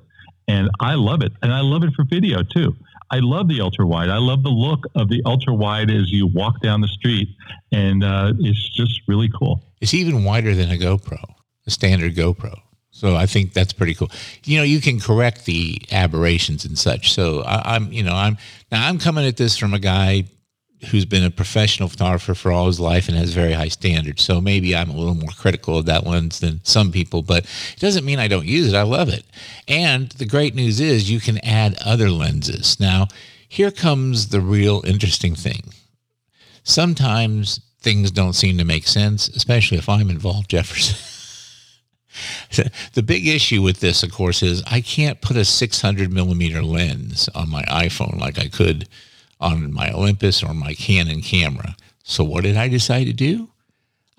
And 0.49 0.71
I 0.79 0.95
love 0.95 1.23
it, 1.23 1.33
and 1.43 1.53
I 1.53 1.61
love 1.61 1.83
it 1.83 1.93
for 1.95 2.05
video 2.05 2.43
too. 2.45 2.77
I 3.11 3.21
love 3.21 3.49
the 3.49 3.61
ultra 3.61 3.87
wide. 3.87 4.09
I 4.09 4.19
love 4.19 4.43
the 4.43 4.51
look 4.51 4.85
of 4.95 5.09
the 5.09 5.23
ultra 5.25 5.55
wide 5.55 5.91
as 5.91 6.11
you 6.11 6.27
walk 6.27 6.61
down 6.61 6.81
the 6.81 6.89
street, 6.89 7.29
and 7.73 8.03
uh, 8.03 8.33
it's 8.39 8.69
just 8.71 9.03
really 9.07 9.31
cool. 9.39 9.63
It's 9.81 9.95
even 9.95 10.25
wider 10.25 10.55
than 10.55 10.71
a 10.71 10.77
GoPro, 10.77 11.23
a 11.67 11.71
standard 11.71 12.15
GoPro. 12.15 12.61
So 12.91 13.15
I 13.15 13.27
think 13.27 13.53
that's 13.53 13.75
pretty 13.75 13.95
cool. 13.95 14.11
You 14.45 14.57
know, 14.57 14.65
you 14.65 14.81
can 14.81 14.99
correct 14.99 15.45
the 15.45 15.79
aberrations 15.93 16.65
and 16.65 16.79
such. 16.79 17.13
So 17.13 17.43
I, 17.43 17.77
am 17.77 17.93
you 17.93 18.03
know, 18.03 18.15
I'm 18.15 18.39
now 18.73 18.89
I'm 18.89 18.99
coming 18.99 19.27
at 19.27 19.37
this 19.37 19.57
from 19.57 19.75
a 19.75 19.79
guy 19.79 20.25
who's 20.91 21.05
been 21.05 21.25
a 21.25 21.31
professional 21.31 21.89
photographer 21.89 22.35
for 22.35 22.53
all 22.53 22.67
his 22.67 22.79
life 22.79 23.09
and 23.09 23.17
has 23.17 23.33
very 23.33 23.53
high 23.53 23.69
standards. 23.69 24.23
So 24.23 24.41
maybe 24.41 24.77
I'm 24.77 24.91
a 24.91 24.97
little 24.97 25.15
more 25.15 25.31
critical 25.31 25.79
of 25.79 25.87
that 25.87 26.07
lens 26.07 26.41
than 26.41 26.61
some 26.65 26.93
people, 26.93 27.23
but 27.23 27.45
it 27.45 27.81
doesn't 27.81 28.05
mean 28.05 28.19
I 28.19 28.29
don't 28.29 28.47
use 28.47 28.73
it. 28.73 28.77
I 28.77 28.83
love 28.83 29.09
it. 29.09 29.25
And 29.67 30.11
the 30.11 30.27
great 30.27 30.55
news 30.55 30.81
is 30.81 31.11
you 31.11 31.21
can 31.21 31.39
add 31.45 31.79
other 31.85 32.11
lenses. 32.11 32.79
Now, 32.79 33.09
here 33.49 33.71
comes 33.71 34.29
the 34.29 34.41
real 34.41 34.83
interesting 34.87 35.35
thing. 35.35 35.73
Sometimes 36.63 37.61
things 37.81 38.11
don't 38.11 38.35
seem 38.35 38.59
to 38.59 38.65
make 38.65 38.87
sense, 38.87 39.29
especially 39.29 39.79
if 39.79 39.89
I'm 39.89 40.11
involved, 40.11 40.51
Jefferson. 40.51 40.97
the 42.95 43.03
big 43.03 43.27
issue 43.27 43.63
with 43.63 43.81
this, 43.81 44.03
of 44.03 44.11
course, 44.13 44.43
is 44.43 44.63
I 44.67 44.81
can't 44.81 45.21
put 45.21 45.37
a 45.37 45.45
600 45.45 46.13
millimeter 46.13 46.63
lens 46.63 47.29
on 47.35 47.49
my 47.49 47.63
iPhone 47.65 48.19
like 48.19 48.39
I 48.39 48.49
could 48.49 48.89
on 49.41 49.73
my 49.73 49.93
Olympus 49.93 50.43
or 50.43 50.55
my 50.55 50.75
Canon 50.75 51.23
camera. 51.23 51.77
So 52.03 52.25
what 52.25 52.45
did 52.45 52.57
I 52.57 52.69
decide 52.69 53.05
to 53.05 53.13
do? 53.13 53.49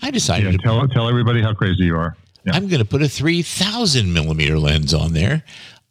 I 0.02 0.12
decided 0.12 0.46
yeah, 0.46 0.52
to 0.52 0.58
tell 0.58 0.88
tell 0.88 1.10
everybody 1.10 1.42
how 1.42 1.54
crazy 1.54 1.86
you 1.86 1.96
are. 1.96 2.16
Yeah. 2.46 2.54
I'm 2.54 2.68
going 2.68 2.80
to 2.80 2.86
put 2.86 3.02
a 3.02 3.10
3000 3.10 4.14
millimeter 4.14 4.60
lens 4.60 4.94
on 4.94 5.14
there. 5.14 5.44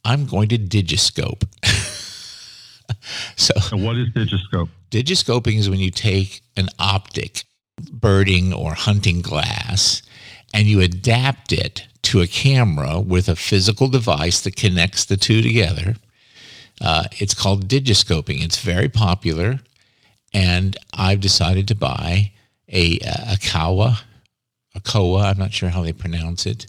I'm 0.04 0.26
going 0.26 0.49
to 0.50 0.59
digiscope. 0.59 1.42
so, 3.37 3.54
so, 3.61 3.76
what 3.76 3.97
is 3.97 4.09
digiscope? 4.11 4.68
Digiscoping 4.90 5.59
is 5.59 5.68
when 5.68 5.80
you 5.80 5.90
take 5.90 6.42
an 6.56 6.68
optic, 6.78 7.45
birding 7.92 8.52
or 8.52 8.75
hunting 8.75 9.21
glass, 9.21 10.02
and 10.54 10.66
you 10.66 10.80
adapt 10.80 11.52
it 11.52 11.87
to 12.02 12.21
a 12.21 12.26
camera 12.26 13.00
with 13.00 13.28
a 13.28 13.35
physical 13.35 13.88
device 13.88 14.40
that 14.42 14.54
connects 14.54 15.04
the 15.04 15.16
two 15.16 15.42
together. 15.42 15.97
Uh, 16.80 17.04
it's 17.12 17.35
called 17.35 17.68
digiscoping. 17.68 18.45
It's 18.45 18.61
very 18.61 18.88
popular, 18.88 19.61
and 20.33 20.76
I've 20.95 21.21
decided 21.21 21.68
to 21.68 21.75
buy 21.75 22.33
a 22.68 22.99
a 22.99 23.38
Kawa, 23.42 24.00
a 24.75 24.80
Kowa. 24.80 25.25
I'm 25.25 25.38
not 25.38 25.52
sure 25.52 25.71
how 25.71 25.83
they 25.83 25.92
pronounce 25.92 26.47
it, 26.47 26.66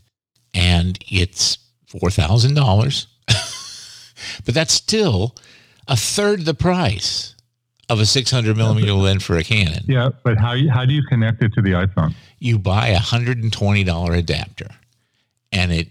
and 0.54 0.98
it's 1.08 1.58
four 1.88 2.10
thousand 2.10 2.54
dollars. 2.54 3.08
but 4.46 4.54
that's 4.54 4.74
still 4.74 5.36
a 5.88 5.98
third 5.98 6.46
the 6.46 6.54
price 6.54 7.34
of 7.90 8.02
a 8.02 8.06
600 8.06 8.58
millimeter 8.58 8.92
lens 8.92 9.24
for 9.24 9.38
a 9.38 9.44
Canon. 9.46 9.86
Yeah, 9.88 10.10
but 10.24 10.38
how 10.38 10.56
how 10.70 10.86
do 10.86 10.94
you 10.94 11.04
connect 11.04 11.42
it 11.42 11.54
to 11.54 11.62
the 11.62 11.72
iPhone? 11.72 12.14
You 12.40 12.60
buy 12.60 12.90
a 12.90 13.00
hundred 13.00 13.42
and 13.42 13.52
twenty 13.52 13.84
dollar 13.84 14.14
adapter 14.14 14.68
and 15.52 15.72
it 15.72 15.88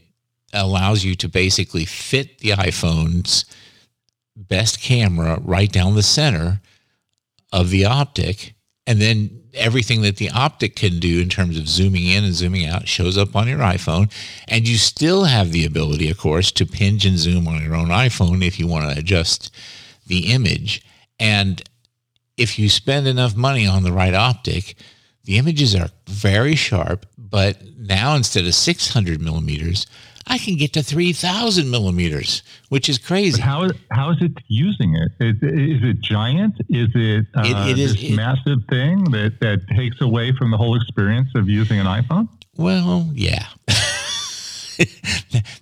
allows 0.53 1.05
you 1.05 1.15
to 1.17 1.29
basically 1.29 1.85
fit 1.85 2.39
the 2.39 2.51
iPhone's 2.51 3.45
best 4.37 4.81
camera 4.81 5.39
right 5.43 5.71
down 5.71 5.95
the 5.95 6.03
center 6.03 6.61
of 7.53 7.71
the 7.71 7.85
optic 7.85 8.55
and 8.87 9.01
then 9.01 9.43
everything 9.55 10.03
that 10.03 10.17
the 10.17 10.31
optic 10.31 10.77
can 10.77 10.99
do 11.01 11.21
in 11.21 11.29
terms 11.29 11.59
of 11.59 11.67
zooming 11.69 12.05
in 12.05 12.25
and 12.25 12.35
zooming 12.35 12.67
out 12.67 12.87
shows 12.87 13.17
up 13.17 13.35
on 13.35 13.49
your 13.49 13.59
iPhone. 13.59 14.13
And 14.49 14.69
you 14.69 14.77
still 14.77 15.25
have 15.25 15.51
the 15.51 15.65
ability 15.65 16.11
of 16.11 16.19
course 16.19 16.53
to 16.53 16.67
pinch 16.67 17.05
and 17.05 17.19
zoom 17.19 17.49
on 17.49 17.65
your 17.65 17.75
own 17.75 17.89
iPhone 17.89 18.47
if 18.47 18.61
you 18.61 18.67
want 18.67 18.91
to 18.93 18.99
adjust 18.99 19.51
the 20.07 20.33
image. 20.33 20.85
And 21.19 21.63
if 22.37 22.59
you 22.59 22.69
spend 22.69 23.07
enough 23.07 23.35
money 23.35 23.67
on 23.67 23.83
the 23.83 23.93
right 23.93 24.15
optic 24.15 24.77
the 25.27 25.39
images 25.39 25.75
are 25.75 25.91
very 26.09 26.55
sharp, 26.55 27.05
but 27.19 27.61
now 27.77 28.15
instead 28.15 28.47
of 28.47 28.55
600 28.55 29.21
millimeters, 29.21 29.87
I 30.27 30.39
can 30.39 30.57
get 30.57 30.73
to 30.73 30.83
3,000 30.83 31.71
millimeters, 31.71 32.43
which 32.69 32.89
is 32.89 32.99
crazy. 32.99 33.41
But 33.41 33.47
how 33.47 33.63
is 33.63 33.73
how 33.93 34.11
is 34.11 34.17
it 34.21 34.33
using 34.49 34.97
it? 34.97 35.13
Is, 35.21 35.37
is 35.43 35.83
it 35.85 36.01
giant? 36.01 36.55
Is 36.69 36.89
it, 36.95 37.27
uh, 37.37 37.43
it, 37.45 37.71
it 37.71 37.79
is 37.79 37.95
this 37.95 38.11
it, 38.11 38.15
massive 38.15 38.59
thing 38.69 39.05
that 39.13 39.39
that 39.41 39.67
takes 39.77 40.01
away 40.01 40.33
from 40.33 40.51
the 40.51 40.57
whole 40.57 40.75
experience 40.75 41.29
of 41.37 41.49
using 41.49 41.79
an 41.79 41.87
iPhone? 41.87 42.29
Well, 42.57 43.09
yeah. 43.15 43.47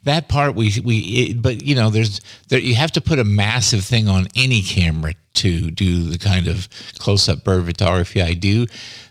that 0.05 0.29
part 0.29 0.55
we 0.55 0.73
we 0.83 1.35
but 1.35 1.63
you 1.63 1.75
know 1.75 1.91
there's 1.91 2.21
there 2.49 2.59
you 2.59 2.75
have 2.75 2.91
to 2.93 3.01
put 3.01 3.19
a 3.19 3.25
massive 3.25 3.85
thing 3.85 4.09
on 4.09 4.27
any 4.35 4.63
camera 4.63 5.15
to 5.35 5.71
do 5.71 6.05
the 6.05 6.19
kind 6.19 6.49
of 6.49 6.69
close 6.99 7.29
up 7.29 7.45
bird 7.45 7.67
photography 7.67 8.23
I 8.23 8.35
do. 8.35 8.67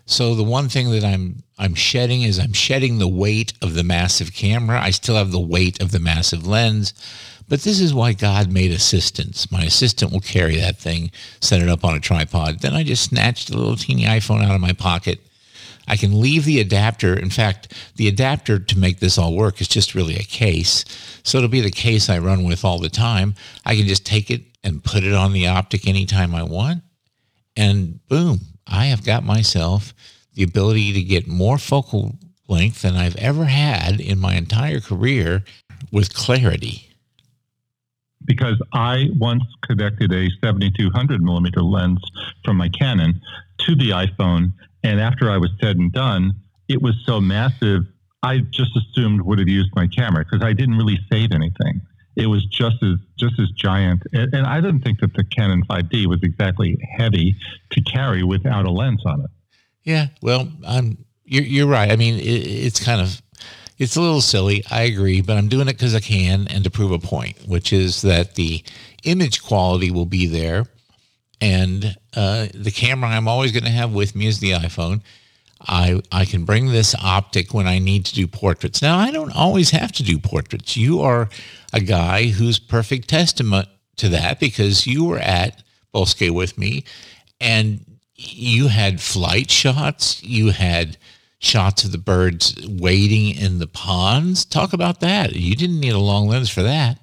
So 0.06 0.36
the 0.36 0.44
one 0.44 0.68
thing 0.68 0.92
that 0.92 1.04
I'm 1.04 1.43
I'm 1.58 1.76
shedding 1.76 2.24
is 2.24 2.40
I'm 2.40 2.54
shedding 2.54 2.98
the 2.98 3.08
weight 3.08 3.54
of 3.62 3.74
the 3.74 3.84
massive 3.84 4.34
camera. 4.34 4.82
I 4.82 4.90
still 4.90 5.16
have 5.16 5.32
the 5.32 5.40
weight 5.40 5.82
of 5.82 5.92
the 5.92 6.00
massive 6.00 6.48
lens. 6.48 6.94
But 7.48 7.62
this 7.62 7.80
is 7.80 7.94
why 7.94 8.14
God 8.14 8.52
made 8.52 8.72
assistants. 8.72 9.52
My 9.52 9.64
assistant 9.64 10.12
will 10.12 10.22
carry 10.22 10.56
that 10.58 10.78
thing, 10.78 11.12
set 11.42 11.62
it 11.62 11.70
up 11.70 11.84
on 11.84 11.96
a 11.96 12.00
tripod. 12.00 12.62
Then 12.62 12.74
I 12.74 12.84
just 12.84 13.04
snatched 13.04 13.50
a 13.50 13.58
little 13.58 13.76
teeny 13.76 14.06
iPhone 14.06 14.44
out 14.44 14.56
of 14.56 14.62
my 14.62 14.74
pocket. 14.74 15.20
I 15.88 15.98
can 15.98 16.20
leave 16.20 16.46
the 16.46 16.62
adapter. 16.62 17.14
In 17.14 17.30
fact, 17.30 17.74
the 17.98 18.08
adapter 18.08 18.58
to 18.58 18.80
make 18.80 19.00
this 19.00 19.18
all 19.18 19.36
work 19.36 19.60
is 19.60 19.68
just 19.68 19.94
really 19.94 20.16
a 20.16 20.24
case. 20.24 20.86
So 21.24 21.38
it'll 21.38 21.50
be 21.50 21.62
the 21.62 21.70
case 21.70 22.10
I 22.10 22.20
run 22.20 22.44
with 22.44 22.64
all 22.64 22.80
the 22.80 22.90
time. 22.90 23.36
I 23.66 23.76
can 23.76 23.86
just 23.86 24.06
take 24.06 24.32
it 24.32 24.44
and 24.64 24.84
put 24.84 25.04
it 25.04 25.14
on 25.14 25.34
the 25.34 25.48
optic 25.48 25.88
anytime 25.88 26.34
I 26.34 26.44
want. 26.44 26.82
And 27.58 28.00
boom, 28.08 28.40
I 28.66 28.86
have 28.86 29.06
got 29.06 29.26
myself 29.26 29.94
the 30.36 30.44
ability 30.44 30.94
to 30.94 31.02
get 31.02 31.28
more 31.28 31.58
focal 31.58 32.16
length 32.48 32.82
than 32.82 32.96
I've 32.96 33.16
ever 33.16 33.46
had 33.46 34.00
in 34.00 34.20
my 34.20 34.36
entire 34.36 34.80
career 34.80 35.44
with 35.92 36.14
clarity. 36.14 36.90
Because 38.26 38.62
I 38.74 39.10
once 39.18 39.44
connected 39.64 40.14
a 40.14 40.30
7200 40.44 41.22
millimeter 41.22 41.62
lens 41.62 42.00
from 42.46 42.58
my 42.58 42.70
Canon 42.70 43.22
to 43.60 43.76
the 43.76 43.90
iPhone, 43.90 44.54
and 44.84 45.00
after 45.00 45.30
I 45.30 45.38
was 45.38 45.52
said 45.62 45.78
and 45.78 45.92
done, 45.92 46.34
it 46.70 46.82
was 46.82 46.96
so 47.06 47.20
massive, 47.20 47.84
I 48.22 48.40
just 48.40 48.72
assumed 48.78 49.22
would 49.22 49.40
have 49.40 49.50
used 49.50 49.72
my 49.76 49.88
camera 49.88 50.24
because 50.24 50.46
I 50.46 50.54
didn't 50.54 50.78
really 50.78 51.00
save 51.12 51.32
anything 51.34 51.82
it 52.16 52.28
was 52.28 52.46
just 52.46 52.82
as 52.84 52.96
just 53.18 53.40
as 53.40 53.50
giant. 53.52 54.04
And, 54.14 54.34
and 54.34 54.46
I 54.46 54.62
didn't 54.62 54.82
think 54.82 55.00
that 55.00 55.14
the 55.14 55.24
Canon 55.24 55.64
5D 55.64 56.06
was 56.06 56.20
exactly 56.22 56.78
heavy 56.98 57.36
to 57.72 57.82
carry 57.82 58.24
without 58.24 58.66
a 58.66 58.72
lens 58.72 59.04
on 59.06 59.22
it. 59.22 59.30
Yeah, 59.84 60.08
well, 60.22 60.48
I'm 60.66 61.06
you're, 61.26 61.44
you're 61.44 61.68
right. 61.68 61.92
I 61.92 61.96
mean, 61.96 62.16
it, 62.16 62.22
it's 62.22 62.84
kind 62.84 63.02
of 63.02 63.22
it's 63.78 63.96
a 63.96 64.02
little 64.02 64.22
silly. 64.22 64.64
I 64.70 64.84
agree, 64.84 65.22
but 65.22 65.38
I'm 65.38 65.50
doing 65.50 65.68
it 65.68 65.74
because 65.74 65.96
I 65.96 66.00
can 66.00 66.48
and 66.48 66.64
to 66.64 66.70
prove 66.70 66.92
a 66.92 67.00
point, 67.00 67.38
which 67.48 67.74
is 67.74 68.02
that 68.04 68.36
the 68.36 68.64
image 69.04 69.44
quality 69.44 69.92
will 69.92 70.06
be 70.06 70.26
there, 70.26 70.66
and 71.42 71.96
uh, 72.16 72.48
the 72.54 72.72
camera 72.72 73.10
I'm 73.10 73.28
always 73.28 73.52
going 73.52 73.66
to 73.66 73.70
have 73.70 73.94
with 73.94 74.16
me 74.16 74.28
is 74.28 74.40
the 74.40 74.52
iPhone. 74.52 75.02
I, 75.66 76.02
I 76.12 76.26
can 76.26 76.44
bring 76.44 76.68
this 76.68 76.94
optic 77.02 77.54
when 77.54 77.68
I 77.68 77.80
need 77.80 78.06
to 78.08 78.14
do 78.14 78.28
portraits. 78.28 78.82
Now, 78.82 78.98
I 78.98 79.12
don't 79.12 79.34
always 79.34 79.72
have 79.72 79.94
to 79.94 80.04
do 80.04 80.20
portraits. 80.20 80.76
You 80.76 81.02
are 81.02 81.30
a 81.72 81.80
guy 81.80 82.28
who's 82.28 82.60
perfect 82.60 83.08
testament 83.08 83.70
to 83.96 84.10
that 84.10 84.40
because 84.42 84.86
you 84.86 85.06
were 85.06 85.20
at 85.20 85.64
Bosque 85.94 86.30
with 86.30 86.58
me 86.58 86.84
and 87.40 87.86
you 88.16 88.68
had 88.68 89.02
flight 89.02 89.50
shots. 89.50 90.24
You 90.24 90.52
had 90.52 90.98
shots 91.40 91.84
of 91.84 91.92
the 91.92 91.98
birds 91.98 92.56
wading 92.68 93.36
in 93.36 93.60
the 93.60 93.68
ponds. 93.68 94.46
Talk 94.46 94.74
about 94.74 95.00
that. 95.02 95.34
You 95.36 95.56
didn't 95.56 95.80
need 95.80 95.94
a 95.94 96.00
long 96.00 96.28
lens 96.28 96.50
for 96.50 96.64
that. 96.64 97.00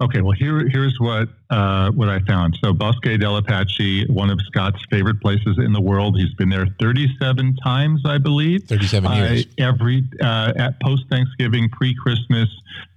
Okay, 0.00 0.20
well 0.20 0.32
here 0.32 0.66
here's 0.68 0.98
what 0.98 1.28
uh, 1.50 1.90
what 1.90 2.08
I 2.08 2.20
found. 2.20 2.56
So 2.62 2.72
Bosque 2.72 3.18
del 3.18 3.36
Apache, 3.36 4.06
one 4.06 4.30
of 4.30 4.40
Scott's 4.42 4.82
favorite 4.88 5.20
places 5.20 5.58
in 5.58 5.72
the 5.72 5.80
world. 5.80 6.16
He's 6.16 6.32
been 6.34 6.48
there 6.48 6.66
37 6.78 7.56
times, 7.56 8.02
I 8.04 8.18
believe. 8.18 8.64
37 8.64 9.12
years. 9.12 9.46
Uh, 9.46 9.48
every 9.58 10.08
uh, 10.22 10.52
at 10.56 10.80
post 10.80 11.08
Thanksgiving, 11.10 11.68
pre 11.68 11.94
Christmas, 11.94 12.48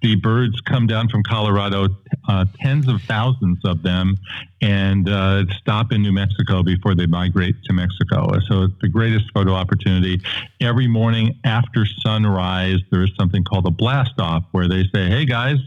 the 0.01 0.15
birds 0.15 0.61
come 0.61 0.85
down 0.85 1.09
from 1.09 1.23
Colorado, 1.23 1.87
uh, 2.27 2.45
tens 2.61 2.87
of 2.87 3.01
thousands 3.01 3.59
of 3.65 3.81
them, 3.81 4.15
and 4.61 5.09
uh, 5.09 5.45
stop 5.57 5.91
in 5.91 6.03
New 6.03 6.13
Mexico 6.13 6.61
before 6.61 6.93
they 6.93 7.07
migrate 7.07 7.55
to 7.63 7.73
Mexico. 7.73 8.39
So 8.47 8.63
it's 8.63 8.81
the 8.81 8.89
greatest 8.89 9.31
photo 9.33 9.53
opportunity. 9.53 10.21
Every 10.61 10.87
morning 10.87 11.39
after 11.43 11.85
sunrise, 11.85 12.79
there 12.91 13.03
is 13.03 13.11
something 13.19 13.43
called 13.43 13.65
a 13.65 13.71
blast 13.71 14.19
off, 14.19 14.43
where 14.51 14.67
they 14.67 14.83
say, 14.93 15.09
"Hey 15.09 15.25
guys." 15.25 15.57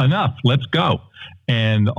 Enough, 0.00 0.36
let's 0.44 0.66
go. 0.66 1.00
And 1.46 1.90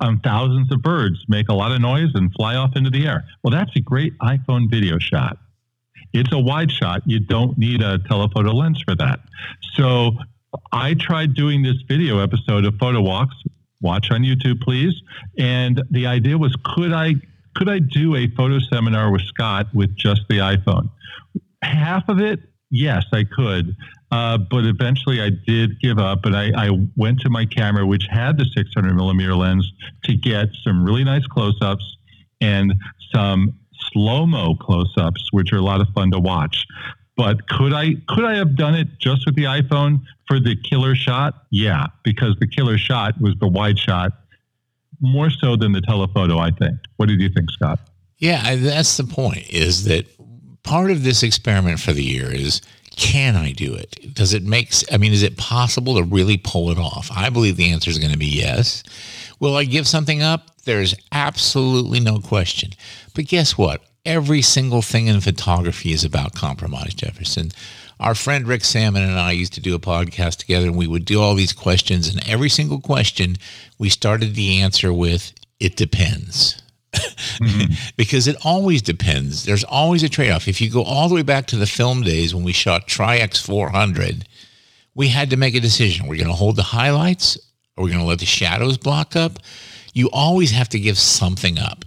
um, 0.00 0.20
thousands 0.22 0.72
of 0.72 0.82
birds 0.82 1.24
make 1.28 1.48
a 1.48 1.54
lot 1.54 1.72
of 1.72 1.80
noise 1.80 2.10
and 2.14 2.32
fly 2.34 2.56
off 2.56 2.76
into 2.76 2.90
the 2.90 3.06
air. 3.06 3.24
Well, 3.42 3.52
that's 3.52 3.74
a 3.76 3.80
great 3.80 4.16
iPhone 4.18 4.70
video 4.70 4.98
shot. 4.98 5.38
It's 6.12 6.32
a 6.32 6.38
wide 6.38 6.70
shot. 6.70 7.02
You 7.06 7.20
don't 7.20 7.58
need 7.58 7.82
a 7.82 7.98
telephoto 7.98 8.52
lens 8.52 8.82
for 8.82 8.94
that. 8.96 9.20
So 9.74 10.12
I 10.72 10.94
tried 10.94 11.34
doing 11.34 11.62
this 11.62 11.76
video 11.86 12.18
episode 12.18 12.64
of 12.64 12.74
Photo 12.76 13.02
Walks. 13.02 13.36
Watch 13.82 14.10
on 14.10 14.22
YouTube, 14.22 14.60
please. 14.62 14.94
And 15.38 15.82
the 15.90 16.06
idea 16.06 16.38
was, 16.38 16.56
could 16.64 16.92
I 16.92 17.14
could 17.54 17.68
I 17.68 17.78
do 17.78 18.16
a 18.16 18.28
photo 18.28 18.58
seminar 18.58 19.10
with 19.10 19.22
Scott 19.22 19.66
with 19.74 19.94
just 19.96 20.22
the 20.28 20.38
iPhone? 20.38 20.90
Half 21.62 22.08
of 22.08 22.20
it 22.20 22.40
yes, 22.70 23.04
I 23.12 23.24
could. 23.24 23.76
Uh, 24.16 24.38
but 24.38 24.64
eventually 24.64 25.20
I 25.20 25.28
did 25.28 25.78
give 25.78 25.98
up 25.98 26.24
and 26.24 26.34
I, 26.34 26.50
I, 26.56 26.70
went 26.96 27.20
to 27.20 27.28
my 27.28 27.44
camera, 27.44 27.86
which 27.86 28.06
had 28.10 28.38
the 28.38 28.46
600 28.46 28.94
millimeter 28.94 29.34
lens 29.34 29.70
to 30.04 30.16
get 30.16 30.48
some 30.64 30.82
really 30.82 31.04
nice 31.04 31.26
close 31.26 31.58
ups 31.60 31.84
and 32.40 32.72
some 33.14 33.52
slow 33.92 34.24
mo 34.24 34.54
close 34.54 34.90
ups, 34.96 35.30
which 35.32 35.52
are 35.52 35.56
a 35.56 35.60
lot 35.60 35.82
of 35.82 35.88
fun 35.94 36.10
to 36.12 36.18
watch. 36.18 36.64
But 37.14 37.46
could 37.48 37.74
I 37.74 37.96
could 38.08 38.24
I 38.24 38.36
have 38.36 38.56
done 38.56 38.74
it 38.74 38.88
just 38.98 39.26
with 39.26 39.34
the 39.34 39.44
iPhone 39.44 40.00
for 40.26 40.40
the 40.40 40.56
killer 40.56 40.94
shot? 40.94 41.42
Yeah, 41.50 41.88
because 42.02 42.36
the 42.40 42.46
killer 42.46 42.78
shot 42.78 43.20
was 43.20 43.34
the 43.38 43.48
wide 43.48 43.78
shot 43.78 44.12
more 44.98 45.28
so 45.28 45.56
than 45.56 45.72
the 45.72 45.82
telephoto, 45.82 46.38
I 46.38 46.52
think. 46.52 46.78
What 46.96 47.10
did 47.10 47.20
you 47.20 47.28
think, 47.28 47.50
Scott? 47.50 47.80
Yeah, 48.16 48.56
that's 48.56 48.96
the 48.96 49.04
point 49.04 49.50
is 49.50 49.84
that 49.84 50.06
part 50.62 50.90
of 50.90 51.04
this 51.04 51.22
experiment 51.22 51.80
for 51.80 51.92
the 51.92 52.02
year 52.02 52.32
is 52.32 52.62
can 52.96 53.36
I 53.36 53.52
do 53.52 53.74
it? 53.74 54.14
Does 54.14 54.32
it 54.32 54.42
make 54.42 54.72
I 54.90 54.96
mean 54.96 55.12
is 55.12 55.22
it 55.22 55.36
possible 55.36 55.96
to 55.96 56.02
really 56.02 56.38
pull 56.38 56.70
it 56.70 56.78
off? 56.78 57.10
I 57.14 57.28
believe 57.30 57.56
the 57.56 57.70
answer 57.70 57.90
is 57.90 57.98
going 57.98 58.12
to 58.12 58.18
be 58.18 58.26
yes. 58.26 58.82
Will 59.38 59.54
I 59.54 59.64
give 59.64 59.86
something 59.86 60.22
up? 60.22 60.50
There's 60.64 60.94
absolutely 61.12 62.00
no 62.00 62.18
question. 62.18 62.70
But 63.14 63.26
guess 63.26 63.56
what? 63.56 63.82
Every 64.06 64.40
single 64.40 64.82
thing 64.82 65.08
in 65.08 65.20
photography 65.20 65.92
is 65.92 66.04
about 66.04 66.34
compromise, 66.34 66.94
Jefferson. 66.94 67.52
Our 68.00 68.14
friend 68.14 68.46
Rick 68.46 68.64
Sammon 68.64 69.02
and 69.02 69.18
I 69.18 69.32
used 69.32 69.52
to 69.54 69.60
do 69.60 69.74
a 69.74 69.80
podcast 69.80 70.36
together 70.38 70.66
and 70.66 70.76
we 70.76 70.86
would 70.86 71.04
do 71.04 71.20
all 71.20 71.34
these 71.34 71.52
questions 71.52 72.08
and 72.08 72.26
every 72.28 72.48
single 72.48 72.80
question 72.80 73.36
we 73.78 73.88
started 73.90 74.34
the 74.34 74.60
answer 74.60 74.92
with 74.92 75.32
it 75.60 75.76
depends. 75.76 76.60
Mm-hmm. 76.92 77.72
because 77.96 78.26
it 78.26 78.36
always 78.44 78.82
depends. 78.82 79.44
There's 79.44 79.64
always 79.64 80.02
a 80.02 80.08
trade 80.08 80.30
off. 80.30 80.48
If 80.48 80.60
you 80.60 80.70
go 80.70 80.82
all 80.82 81.08
the 81.08 81.14
way 81.14 81.22
back 81.22 81.46
to 81.48 81.56
the 81.56 81.66
film 81.66 82.02
days 82.02 82.34
when 82.34 82.44
we 82.44 82.52
shot 82.52 82.86
Tri-X 82.86 83.40
400, 83.40 84.26
we 84.94 85.08
had 85.08 85.30
to 85.30 85.36
make 85.36 85.54
a 85.54 85.60
decision. 85.60 86.06
We're 86.06 86.16
going 86.16 86.28
to 86.28 86.32
hold 86.32 86.56
the 86.56 86.62
highlights 86.62 87.36
or 87.76 87.84
we're 87.84 87.90
going 87.90 88.00
to 88.00 88.06
let 88.06 88.20
the 88.20 88.26
shadows 88.26 88.78
block 88.78 89.14
up. 89.14 89.38
You 89.92 90.10
always 90.12 90.50
have 90.50 90.68
to 90.70 90.80
give 90.80 90.98
something 90.98 91.58
up. 91.58 91.84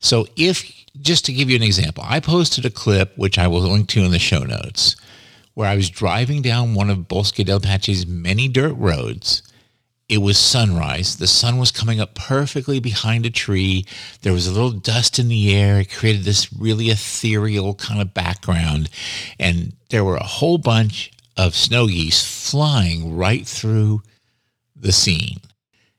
So 0.00 0.26
if, 0.36 0.86
just 1.00 1.24
to 1.26 1.32
give 1.32 1.50
you 1.50 1.56
an 1.56 1.62
example, 1.62 2.04
I 2.06 2.20
posted 2.20 2.64
a 2.64 2.70
clip, 2.70 3.16
which 3.16 3.38
I 3.38 3.48
will 3.48 3.60
link 3.60 3.88
to 3.90 4.04
in 4.04 4.10
the 4.10 4.18
show 4.18 4.44
notes, 4.44 4.96
where 5.54 5.68
I 5.68 5.76
was 5.76 5.90
driving 5.90 6.42
down 6.42 6.74
one 6.74 6.90
of 6.90 7.08
Bosque 7.08 7.36
del 7.36 7.58
Apache's 7.58 8.06
many 8.06 8.48
dirt 8.48 8.74
roads 8.74 9.42
it 10.08 10.18
was 10.18 10.38
sunrise. 10.38 11.16
The 11.16 11.26
sun 11.26 11.58
was 11.58 11.70
coming 11.70 12.00
up 12.00 12.14
perfectly 12.14 12.80
behind 12.80 13.26
a 13.26 13.30
tree. 13.30 13.84
There 14.22 14.32
was 14.32 14.46
a 14.46 14.52
little 14.52 14.70
dust 14.70 15.18
in 15.18 15.28
the 15.28 15.54
air. 15.54 15.80
It 15.80 15.92
created 15.92 16.24
this 16.24 16.50
really 16.52 16.88
ethereal 16.88 17.74
kind 17.74 18.00
of 18.00 18.14
background. 18.14 18.88
And 19.38 19.74
there 19.90 20.04
were 20.04 20.16
a 20.16 20.24
whole 20.24 20.56
bunch 20.56 21.12
of 21.36 21.54
snow 21.54 21.88
geese 21.88 22.24
flying 22.50 23.16
right 23.16 23.46
through 23.46 24.02
the 24.74 24.92
scene. 24.92 25.40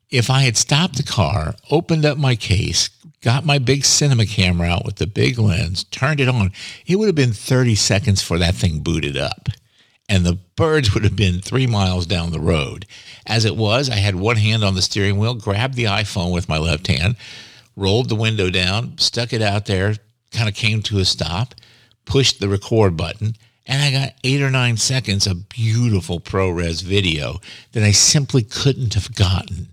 If 0.09 0.31
I 0.31 0.41
had 0.41 0.57
stopped 0.57 0.97
the 0.97 1.03
car, 1.03 1.53
opened 1.69 2.03
up 2.03 2.17
my 2.17 2.35
case, 2.35 2.89
got 3.21 3.45
my 3.45 3.59
big 3.59 3.85
cinema 3.85 4.25
camera 4.25 4.69
out 4.69 4.85
with 4.85 4.95
the 4.95 5.05
big 5.05 5.37
lens, 5.37 5.83
turned 5.83 6.19
it 6.19 6.27
on, 6.27 6.51
it 6.87 6.95
would 6.95 7.05
have 7.05 7.15
been 7.15 7.31
30 7.31 7.75
seconds 7.75 8.23
for 8.23 8.39
that 8.39 8.55
thing 8.55 8.79
booted 8.79 9.17
up 9.17 9.49
and 10.09 10.25
the 10.25 10.39
birds 10.55 10.93
would 10.93 11.03
have 11.03 11.15
been 11.15 11.39
three 11.39 11.67
miles 11.67 12.05
down 12.05 12.31
the 12.31 12.39
road. 12.39 12.85
As 13.25 13.45
it 13.45 13.55
was, 13.55 13.89
I 13.89 13.95
had 13.95 14.15
one 14.15 14.37
hand 14.37 14.63
on 14.63 14.73
the 14.75 14.81
steering 14.81 15.17
wheel, 15.17 15.35
grabbed 15.35 15.75
the 15.75 15.85
iPhone 15.85 16.33
with 16.33 16.49
my 16.49 16.57
left 16.57 16.87
hand, 16.87 17.15
rolled 17.75 18.09
the 18.09 18.15
window 18.15 18.49
down, 18.49 18.97
stuck 18.97 19.31
it 19.31 19.41
out 19.41 19.67
there, 19.67 19.95
kind 20.31 20.49
of 20.49 20.55
came 20.55 20.81
to 20.83 20.99
a 20.99 21.05
stop, 21.05 21.53
pushed 22.05 22.39
the 22.39 22.49
record 22.49 22.97
button, 22.97 23.35
and 23.67 23.83
I 23.83 23.91
got 23.91 24.15
eight 24.23 24.41
or 24.41 24.49
nine 24.49 24.77
seconds 24.77 25.27
of 25.27 25.47
beautiful 25.47 26.19
ProRes 26.19 26.81
video 26.81 27.39
that 27.73 27.83
I 27.83 27.91
simply 27.91 28.41
couldn't 28.41 28.95
have 28.95 29.13
gotten 29.13 29.67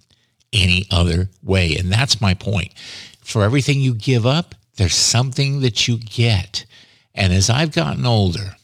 any 0.53 0.87
other 0.90 1.31
way. 1.42 1.75
And 1.77 1.90
that's 1.90 2.20
my 2.20 2.35
point. 2.35 2.75
For 3.22 3.42
everything 3.42 3.81
you 3.81 3.94
give 3.94 4.27
up, 4.27 4.55
there's 4.77 4.94
something 4.94 5.61
that 5.61 5.88
you 5.88 5.96
get. 5.96 6.66
And 7.14 7.33
as 7.33 7.49
I've 7.49 7.72
gotten 7.72 8.05
older, 8.05 8.57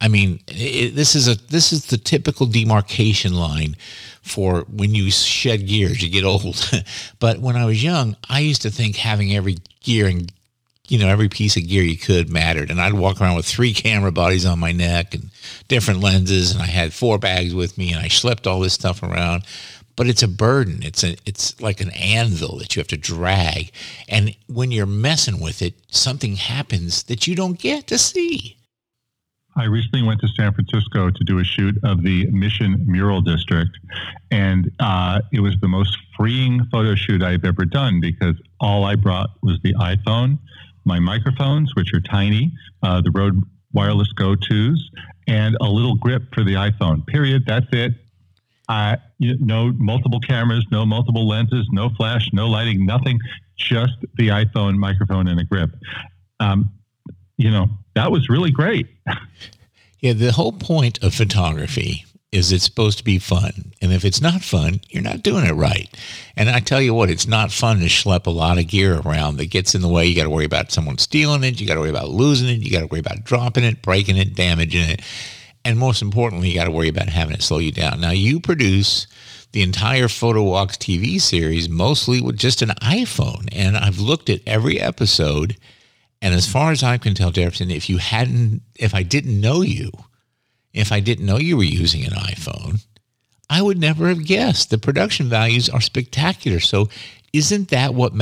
I 0.00 0.08
mean, 0.08 0.40
it, 0.48 0.94
this 0.94 1.14
is 1.14 1.26
a 1.26 1.36
this 1.48 1.72
is 1.72 1.86
the 1.86 1.96
typical 1.96 2.46
demarcation 2.46 3.34
line 3.34 3.76
for 4.22 4.62
when 4.62 4.94
you 4.94 5.10
shed 5.10 5.66
gears, 5.66 6.02
you 6.02 6.10
get 6.10 6.24
old. 6.24 6.70
but 7.18 7.38
when 7.38 7.56
I 7.56 7.64
was 7.64 7.82
young, 7.82 8.16
I 8.28 8.40
used 8.40 8.62
to 8.62 8.70
think 8.70 8.96
having 8.96 9.34
every 9.34 9.58
gear 9.80 10.06
and 10.06 10.30
you 10.88 10.98
know 10.98 11.08
every 11.08 11.28
piece 11.28 11.56
of 11.56 11.66
gear 11.66 11.82
you 11.82 11.96
could 11.96 12.30
mattered, 12.30 12.70
and 12.70 12.80
I'd 12.80 12.92
walk 12.92 13.20
around 13.20 13.36
with 13.36 13.46
three 13.46 13.72
camera 13.72 14.12
bodies 14.12 14.44
on 14.44 14.58
my 14.58 14.72
neck 14.72 15.14
and 15.14 15.30
different 15.68 16.00
lenses, 16.00 16.52
and 16.52 16.62
I 16.62 16.66
had 16.66 16.92
four 16.92 17.18
bags 17.18 17.54
with 17.54 17.78
me, 17.78 17.92
and 17.92 18.00
I 18.00 18.08
schlepped 18.08 18.46
all 18.46 18.60
this 18.60 18.74
stuff 18.74 19.02
around. 19.02 19.44
But 19.96 20.08
it's 20.08 20.22
a 20.22 20.28
burden. 20.28 20.82
It's 20.82 21.02
a 21.02 21.16
it's 21.24 21.58
like 21.60 21.80
an 21.80 21.90
anvil 21.92 22.58
that 22.58 22.76
you 22.76 22.80
have 22.80 22.88
to 22.88 22.98
drag, 22.98 23.72
and 24.08 24.36
when 24.46 24.70
you're 24.72 24.86
messing 24.86 25.40
with 25.40 25.62
it, 25.62 25.74
something 25.88 26.36
happens 26.36 27.04
that 27.04 27.26
you 27.26 27.34
don't 27.34 27.58
get 27.58 27.86
to 27.86 27.98
see. 27.98 28.55
I 29.56 29.64
recently 29.64 30.02
went 30.02 30.20
to 30.20 30.28
San 30.28 30.52
Francisco 30.52 31.10
to 31.10 31.24
do 31.24 31.38
a 31.38 31.44
shoot 31.44 31.76
of 31.82 32.02
the 32.02 32.26
Mission 32.30 32.84
Mural 32.86 33.22
District, 33.22 33.70
and 34.30 34.70
uh, 34.80 35.20
it 35.32 35.40
was 35.40 35.56
the 35.60 35.68
most 35.68 35.96
freeing 36.16 36.64
photo 36.70 36.94
shoot 36.94 37.22
I've 37.22 37.44
ever 37.44 37.64
done 37.64 38.00
because 38.00 38.34
all 38.60 38.84
I 38.84 38.96
brought 38.96 39.30
was 39.42 39.58
the 39.62 39.72
iPhone, 39.74 40.38
my 40.84 40.98
microphones, 40.98 41.74
which 41.74 41.94
are 41.94 42.00
tiny, 42.00 42.52
uh, 42.82 43.00
the 43.00 43.10
Rode 43.10 43.42
Wireless 43.72 44.12
go 44.12 44.34
tos, 44.34 44.90
and 45.26 45.56
a 45.60 45.68
little 45.68 45.96
grip 45.96 46.34
for 46.34 46.44
the 46.44 46.54
iPhone. 46.54 47.06
Period. 47.06 47.44
That's 47.46 47.66
it. 47.72 47.92
You 49.18 49.36
no 49.40 49.72
multiple 49.72 50.20
cameras, 50.20 50.66
no 50.70 50.84
multiple 50.84 51.26
lenses, 51.26 51.66
no 51.72 51.88
flash, 51.90 52.30
no 52.32 52.48
lighting, 52.48 52.84
nothing. 52.84 53.18
Just 53.56 53.94
the 54.16 54.28
iPhone, 54.28 54.76
microphone, 54.76 55.28
and 55.28 55.40
a 55.40 55.44
grip. 55.44 55.70
Um, 56.40 56.70
you 57.38 57.50
know, 57.50 57.68
that 57.96 58.12
was 58.12 58.28
really 58.28 58.52
great. 58.52 58.86
yeah, 60.00 60.12
the 60.12 60.30
whole 60.30 60.52
point 60.52 61.02
of 61.02 61.14
photography 61.14 62.04
is 62.30 62.52
it's 62.52 62.64
supposed 62.64 62.98
to 62.98 63.04
be 63.04 63.18
fun. 63.18 63.72
And 63.80 63.92
if 63.92 64.04
it's 64.04 64.20
not 64.20 64.42
fun, 64.42 64.80
you're 64.90 65.02
not 65.02 65.22
doing 65.22 65.46
it 65.46 65.54
right. 65.54 65.88
And 66.36 66.50
I 66.50 66.60
tell 66.60 66.82
you 66.82 66.92
what, 66.92 67.08
it's 67.08 67.26
not 67.26 67.50
fun 67.50 67.78
to 67.78 67.86
schlep 67.86 68.26
a 68.26 68.30
lot 68.30 68.58
of 68.58 68.68
gear 68.68 69.00
around 69.00 69.38
that 69.38 69.50
gets 69.50 69.74
in 69.74 69.80
the 69.80 69.88
way. 69.88 70.04
You 70.04 70.14
got 70.14 70.24
to 70.24 70.30
worry 70.30 70.44
about 70.44 70.70
someone 70.70 70.98
stealing 70.98 71.44
it. 71.44 71.60
You 71.60 71.66
got 71.66 71.74
to 71.74 71.80
worry 71.80 71.90
about 71.90 72.10
losing 72.10 72.48
it. 72.48 72.58
You 72.58 72.70
got 72.70 72.80
to 72.80 72.86
worry 72.86 73.00
about 73.00 73.24
dropping 73.24 73.64
it, 73.64 73.80
breaking 73.80 74.18
it, 74.18 74.34
damaging 74.34 74.90
it. 74.90 75.00
And 75.64 75.78
most 75.78 76.02
importantly, 76.02 76.50
you 76.50 76.54
got 76.54 76.64
to 76.64 76.70
worry 76.70 76.88
about 76.88 77.08
having 77.08 77.34
it 77.34 77.42
slow 77.42 77.58
you 77.58 77.72
down. 77.72 78.00
Now, 78.00 78.12
you 78.12 78.38
produce 78.38 79.06
the 79.52 79.62
entire 79.62 80.08
Photo 80.08 80.42
Walks 80.42 80.76
TV 80.76 81.20
series 81.20 81.68
mostly 81.68 82.20
with 82.20 82.36
just 82.36 82.60
an 82.60 82.70
iPhone. 82.82 83.48
And 83.52 83.76
I've 83.76 83.98
looked 83.98 84.28
at 84.28 84.42
every 84.46 84.78
episode 84.78 85.56
and 86.22 86.34
as 86.34 86.50
far 86.50 86.72
as 86.72 86.82
I 86.82 86.98
can 86.98 87.14
tell, 87.14 87.30
Jefferson, 87.30 87.70
if 87.70 87.88
you 87.90 87.98
hadn't, 87.98 88.62
if 88.74 88.94
I 88.94 89.02
didn't 89.02 89.40
know 89.40 89.62
you, 89.62 89.90
if 90.72 90.92
I 90.92 91.00
didn't 91.00 91.26
know 91.26 91.38
you 91.38 91.56
were 91.56 91.64
using 91.64 92.04
an 92.04 92.12
iPhone, 92.12 92.84
I 93.48 93.62
would 93.62 93.78
never 93.78 94.08
have 94.08 94.24
guessed. 94.24 94.70
The 94.70 94.78
production 94.78 95.28
values 95.28 95.68
are 95.68 95.80
spectacular. 95.80 96.60
So, 96.60 96.88
isn't 97.32 97.68
that 97.68 97.94
what, 97.94 98.12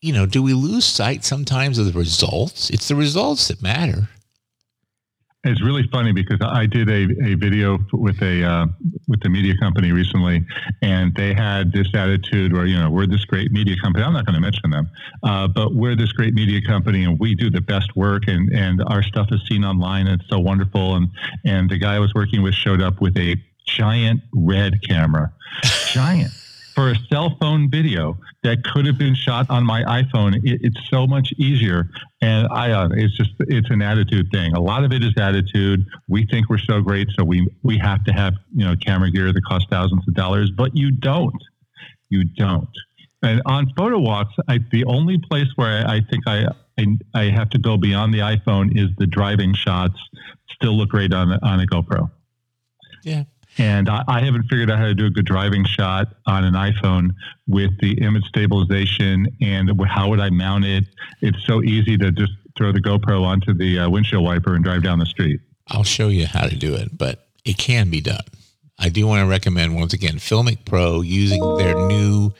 you 0.00 0.12
know, 0.12 0.26
do 0.26 0.42
we 0.42 0.52
lose 0.52 0.84
sight 0.84 1.24
sometimes 1.24 1.78
of 1.78 1.86
the 1.86 1.98
results? 1.98 2.68
It's 2.70 2.88
the 2.88 2.94
results 2.94 3.48
that 3.48 3.62
matter. 3.62 4.08
It's 5.42 5.62
really 5.62 5.88
funny 5.90 6.12
because 6.12 6.38
I 6.42 6.66
did 6.66 6.90
a, 6.90 7.08
a 7.24 7.34
video 7.34 7.78
with 7.94 8.20
a 8.20 8.44
uh, 8.44 8.66
with 9.08 9.20
the 9.20 9.30
media 9.30 9.54
company 9.58 9.90
recently, 9.90 10.44
and 10.82 11.14
they 11.14 11.32
had 11.32 11.72
this 11.72 11.88
attitude 11.94 12.52
where 12.52 12.66
you 12.66 12.76
know 12.76 12.90
we're 12.90 13.06
this 13.06 13.24
great 13.24 13.50
media 13.50 13.74
company. 13.82 14.04
I'm 14.04 14.12
not 14.12 14.26
going 14.26 14.34
to 14.34 14.40
mention 14.40 14.68
them, 14.68 14.90
uh, 15.22 15.48
but 15.48 15.74
we're 15.74 15.96
this 15.96 16.12
great 16.12 16.34
media 16.34 16.60
company, 16.60 17.04
and 17.04 17.18
we 17.18 17.34
do 17.34 17.48
the 17.48 17.62
best 17.62 17.96
work, 17.96 18.24
and 18.26 18.52
and 18.52 18.82
our 18.88 19.02
stuff 19.02 19.28
is 19.30 19.40
seen 19.48 19.64
online. 19.64 20.08
And 20.08 20.20
it's 20.20 20.28
so 20.28 20.38
wonderful. 20.38 20.96
And 20.96 21.08
and 21.46 21.70
the 21.70 21.78
guy 21.78 21.94
I 21.94 22.00
was 22.00 22.12
working 22.12 22.42
with 22.42 22.54
showed 22.54 22.82
up 22.82 23.00
with 23.00 23.16
a 23.16 23.36
giant 23.64 24.20
red 24.34 24.82
camera, 24.86 25.32
giant 25.86 26.32
for 26.74 26.90
a 26.90 26.96
cell 27.10 27.36
phone 27.40 27.70
video 27.70 28.16
that 28.42 28.64
could 28.64 28.86
have 28.86 28.98
been 28.98 29.14
shot 29.14 29.48
on 29.50 29.64
my 29.64 29.82
iPhone. 29.82 30.36
It, 30.44 30.60
it's 30.62 30.88
so 30.88 31.06
much 31.06 31.32
easier. 31.36 31.88
And 32.22 32.48
I, 32.50 32.70
uh, 32.70 32.88
it's 32.92 33.16
just, 33.16 33.32
it's 33.40 33.70
an 33.70 33.82
attitude 33.82 34.30
thing. 34.30 34.54
A 34.54 34.60
lot 34.60 34.84
of 34.84 34.92
it 34.92 35.02
is 35.02 35.12
attitude. 35.16 35.84
We 36.08 36.26
think 36.26 36.48
we're 36.48 36.58
so 36.58 36.80
great. 36.80 37.08
So 37.18 37.24
we, 37.24 37.46
we 37.62 37.78
have 37.78 38.04
to 38.04 38.12
have, 38.12 38.34
you 38.54 38.64
know, 38.64 38.76
camera 38.76 39.10
gear 39.10 39.32
that 39.32 39.44
costs 39.44 39.68
thousands 39.70 40.06
of 40.06 40.14
dollars, 40.14 40.50
but 40.50 40.76
you 40.76 40.90
don't, 40.90 41.42
you 42.08 42.24
don't. 42.24 42.68
And 43.22 43.42
on 43.44 43.70
photo 43.76 43.98
walks, 43.98 44.34
I, 44.48 44.60
the 44.70 44.84
only 44.84 45.18
place 45.18 45.48
where 45.56 45.86
I, 45.86 45.96
I 45.96 46.00
think 46.10 46.26
I, 46.26 46.46
I, 46.78 46.86
I 47.14 47.24
have 47.24 47.50
to 47.50 47.58
go 47.58 47.76
beyond 47.76 48.14
the 48.14 48.20
iPhone 48.20 48.76
is 48.78 48.88
the 48.96 49.06
driving 49.06 49.54
shots 49.54 49.98
still 50.52 50.76
look 50.76 50.90
great 50.90 51.12
on, 51.12 51.32
on 51.42 51.60
a 51.60 51.66
GoPro. 51.66 52.10
Yeah. 53.04 53.24
And 53.58 53.88
I, 53.88 54.04
I, 54.06 54.20
haven't 54.20 54.44
figured 54.44 54.70
out 54.70 54.78
how 54.78 54.86
to 54.86 54.94
do 54.94 55.06
a 55.06 55.10
good 55.10 55.26
driving 55.26 55.64
shot 55.64 56.14
on 56.26 56.44
an 56.44 56.54
iPhone 56.54 57.10
with 57.48 57.76
the 57.80 58.00
image 58.00 58.24
stabilization 58.24 59.26
and 59.40 59.70
how 59.88 60.08
would 60.08 60.20
I 60.20 60.30
mount 60.30 60.64
it. 60.64 60.84
It's 61.20 61.44
so 61.44 61.62
easy 61.62 61.98
to 61.98 62.12
just 62.12 62.32
throw 62.56 62.72
the 62.72 62.80
GoPro 62.80 63.22
onto 63.22 63.52
the 63.52 63.80
uh, 63.80 63.90
windshield 63.90 64.24
wiper 64.24 64.54
and 64.54 64.64
drive 64.64 64.82
down 64.82 64.98
the 64.98 65.06
street. 65.06 65.40
I'll 65.68 65.84
show 65.84 66.08
you 66.08 66.26
how 66.26 66.46
to 66.46 66.56
do 66.56 66.74
it, 66.74 66.96
but 66.96 67.26
it 67.44 67.58
can 67.58 67.90
be 67.90 68.00
done. 68.00 68.24
I 68.78 68.88
do 68.88 69.06
want 69.06 69.20
to 69.20 69.26
recommend 69.26 69.76
once 69.76 69.92
again 69.92 70.14
Filmic 70.14 70.64
Pro 70.64 71.00
using 71.00 71.40
their 71.58 71.74
new 71.74 72.32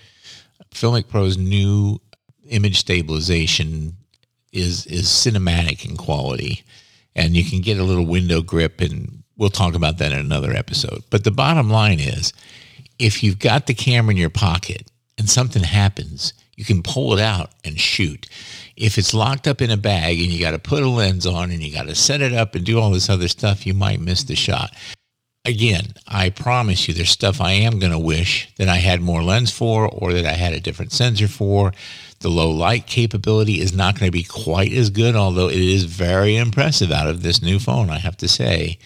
Filmic 0.73 1.09
Pro's 1.09 1.37
new 1.37 2.01
image 2.49 2.79
stabilization 2.79 3.97
is 4.53 4.87
is 4.87 5.07
cinematic 5.07 5.89
in 5.89 5.97
quality, 5.97 6.65
and 7.15 7.37
you 7.37 7.45
can 7.45 7.61
get 7.61 7.79
a 7.79 7.85
little 7.85 8.07
window 8.07 8.41
grip, 8.43 8.81
and 8.81 9.20
we'll 9.41 9.51
talk 9.51 9.75
about 9.75 9.99
that 9.99 10.13
in 10.13 10.19
another 10.19 10.53
episode. 10.53 11.03
But 11.11 11.25
the 11.25 11.33
bottom 11.33 11.69
line 11.69 11.99
is, 11.99 12.33
if 12.99 13.25
you've 13.25 13.41
got 13.41 13.67
the 13.67 13.75
camera 13.75 14.13
in 14.13 14.17
your 14.17 14.31
pocket 14.31 14.89
and 15.19 15.29
something 15.29 15.65
happens, 15.65 16.35
you 16.55 16.65
can 16.65 16.83
pull 16.83 17.15
it 17.15 17.21
out 17.21 17.51
and 17.65 17.81
shoot. 17.81 18.29
If 18.77 18.99
it's 18.99 19.15
locked 19.15 19.49
up 19.49 19.61
in 19.61 19.71
a 19.71 19.77
bag 19.77 20.21
and 20.21 20.29
you 20.29 20.39
got 20.39 20.53
to 20.53 20.59
put 20.59 20.83
a 20.83 20.89
lens 20.89 21.27
on 21.27 21.51
and 21.51 21.63
you 21.63 21.73
got 21.73 21.89
to 21.89 21.95
set 21.95 22.21
it 22.21 22.35
up 22.35 22.55
and 22.55 22.65
do 22.65 22.79
all 22.79 22.91
this 22.91 23.11
other 23.11 23.29
stuff, 23.29 23.67
you 23.67 23.75
might 23.75 24.01
miss 24.01 24.23
the 24.25 24.37
shot 24.37 24.73
again, 25.45 25.95
I 26.07 26.31
promise 26.31 26.87
you 26.87 26.95
there's 26.95 27.11
stuff 27.11 27.41
I 27.41 27.53
am 27.53 27.79
going 27.79 27.93
to 27.93 27.99
wish 27.99 28.53
that 28.57 28.69
I 28.69 28.77
had 28.77 29.01
more 29.01 29.23
lens 29.23 29.51
for 29.51 29.89
or 29.89 30.13
that 30.13 30.27
I 30.27 30.33
had 30.33 30.53
a 30.53 30.61
different 30.61 30.93
sensor 30.93 31.29
for. 31.29 31.73
The 32.21 32.29
low 32.29 32.51
light 32.51 32.87
capability 32.87 33.61
is 33.61 33.73
not 33.73 33.99
going 33.99 34.09
to 34.09 34.17
be 34.17 34.23
quite 34.23 34.73
as 34.73 34.91
good, 34.91 35.17
although 35.17 35.49
it 35.49 35.59
is 35.59 35.85
very 35.85 36.37
impressive 36.37 36.93
out 36.93 37.09
of 37.09 37.23
this 37.23 37.43
new 37.43 37.59
phone, 37.59 37.91
I 37.91 37.99
have 37.99 38.17
to 38.19 38.29
say. 38.29 38.79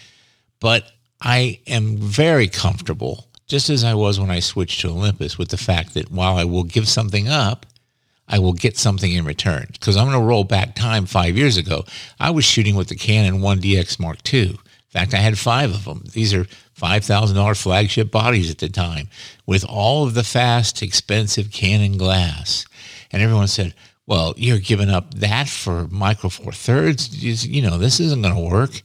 But 0.64 0.90
I 1.20 1.60
am 1.66 1.98
very 1.98 2.48
comfortable, 2.48 3.26
just 3.46 3.68
as 3.68 3.84
I 3.84 3.92
was 3.92 4.18
when 4.18 4.30
I 4.30 4.40
switched 4.40 4.80
to 4.80 4.88
Olympus, 4.88 5.36
with 5.36 5.50
the 5.50 5.58
fact 5.58 5.92
that 5.92 6.10
while 6.10 6.38
I 6.38 6.44
will 6.44 6.62
give 6.62 6.88
something 6.88 7.28
up, 7.28 7.66
I 8.28 8.38
will 8.38 8.54
get 8.54 8.78
something 8.78 9.12
in 9.12 9.26
return. 9.26 9.66
Because 9.72 9.94
I'm 9.94 10.06
going 10.06 10.18
to 10.18 10.26
roll 10.26 10.44
back 10.44 10.74
time 10.74 11.04
five 11.04 11.36
years 11.36 11.58
ago. 11.58 11.84
I 12.18 12.30
was 12.30 12.46
shooting 12.46 12.76
with 12.76 12.88
the 12.88 12.96
Canon 12.96 13.42
1DX 13.42 14.00
Mark 14.00 14.20
II 14.32 14.52
In 14.52 14.58
fact, 14.88 15.12
I 15.12 15.18
had 15.18 15.38
five 15.38 15.70
of 15.70 15.84
them. 15.84 16.04
These 16.14 16.32
are 16.32 16.46
$5,000 16.80 17.62
flagship 17.62 18.10
bodies 18.10 18.50
at 18.50 18.56
the 18.56 18.70
time 18.70 19.08
with 19.44 19.66
all 19.68 20.04
of 20.04 20.14
the 20.14 20.24
fast, 20.24 20.80
expensive 20.80 21.50
Canon 21.50 21.98
glass. 21.98 22.64
And 23.12 23.20
everyone 23.20 23.48
said, 23.48 23.74
well, 24.06 24.32
you're 24.38 24.60
giving 24.60 24.88
up 24.88 25.12
that 25.12 25.46
for 25.46 25.88
micro 25.88 26.30
four 26.30 26.52
thirds. 26.52 27.22
You 27.22 27.60
know, 27.60 27.76
this 27.76 28.00
isn't 28.00 28.22
going 28.22 28.34
to 28.34 28.40
work. 28.40 28.80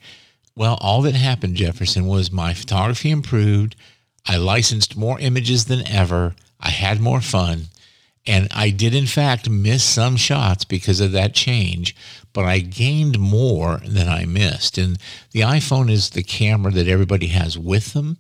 Well, 0.60 0.78
all 0.82 1.02
that 1.04 1.16
happened, 1.16 1.56
Jefferson, 1.56 2.06
was 2.06 2.34
my 2.34 2.54
photography 2.54 3.12
improved. 3.12 3.78
I 4.28 4.36
licensed 4.36 4.98
more 4.98 5.18
images 5.18 5.66
than 5.66 5.88
ever. 5.88 6.36
I 6.60 6.70
had 6.72 7.00
more 7.00 7.22
fun. 7.22 7.68
And 8.28 8.50
I 8.52 8.70
did, 8.70 8.94
in 8.94 9.06
fact, 9.06 9.50
miss 9.50 9.86
some 9.86 10.18
shots 10.18 10.66
because 10.66 11.00
of 11.00 11.14
that 11.14 11.34
change, 11.34 11.96
but 12.34 12.44
I 12.44 12.60
gained 12.60 13.18
more 13.18 13.80
than 13.86 14.10
I 14.10 14.26
missed. 14.26 14.78
And 14.78 15.00
the 15.32 15.40
iPhone 15.40 15.90
is 15.90 16.10
the 16.10 16.24
camera 16.24 16.74
that 16.74 16.90
everybody 16.90 17.28
has 17.28 17.58
with 17.58 17.94
them. 17.94 18.18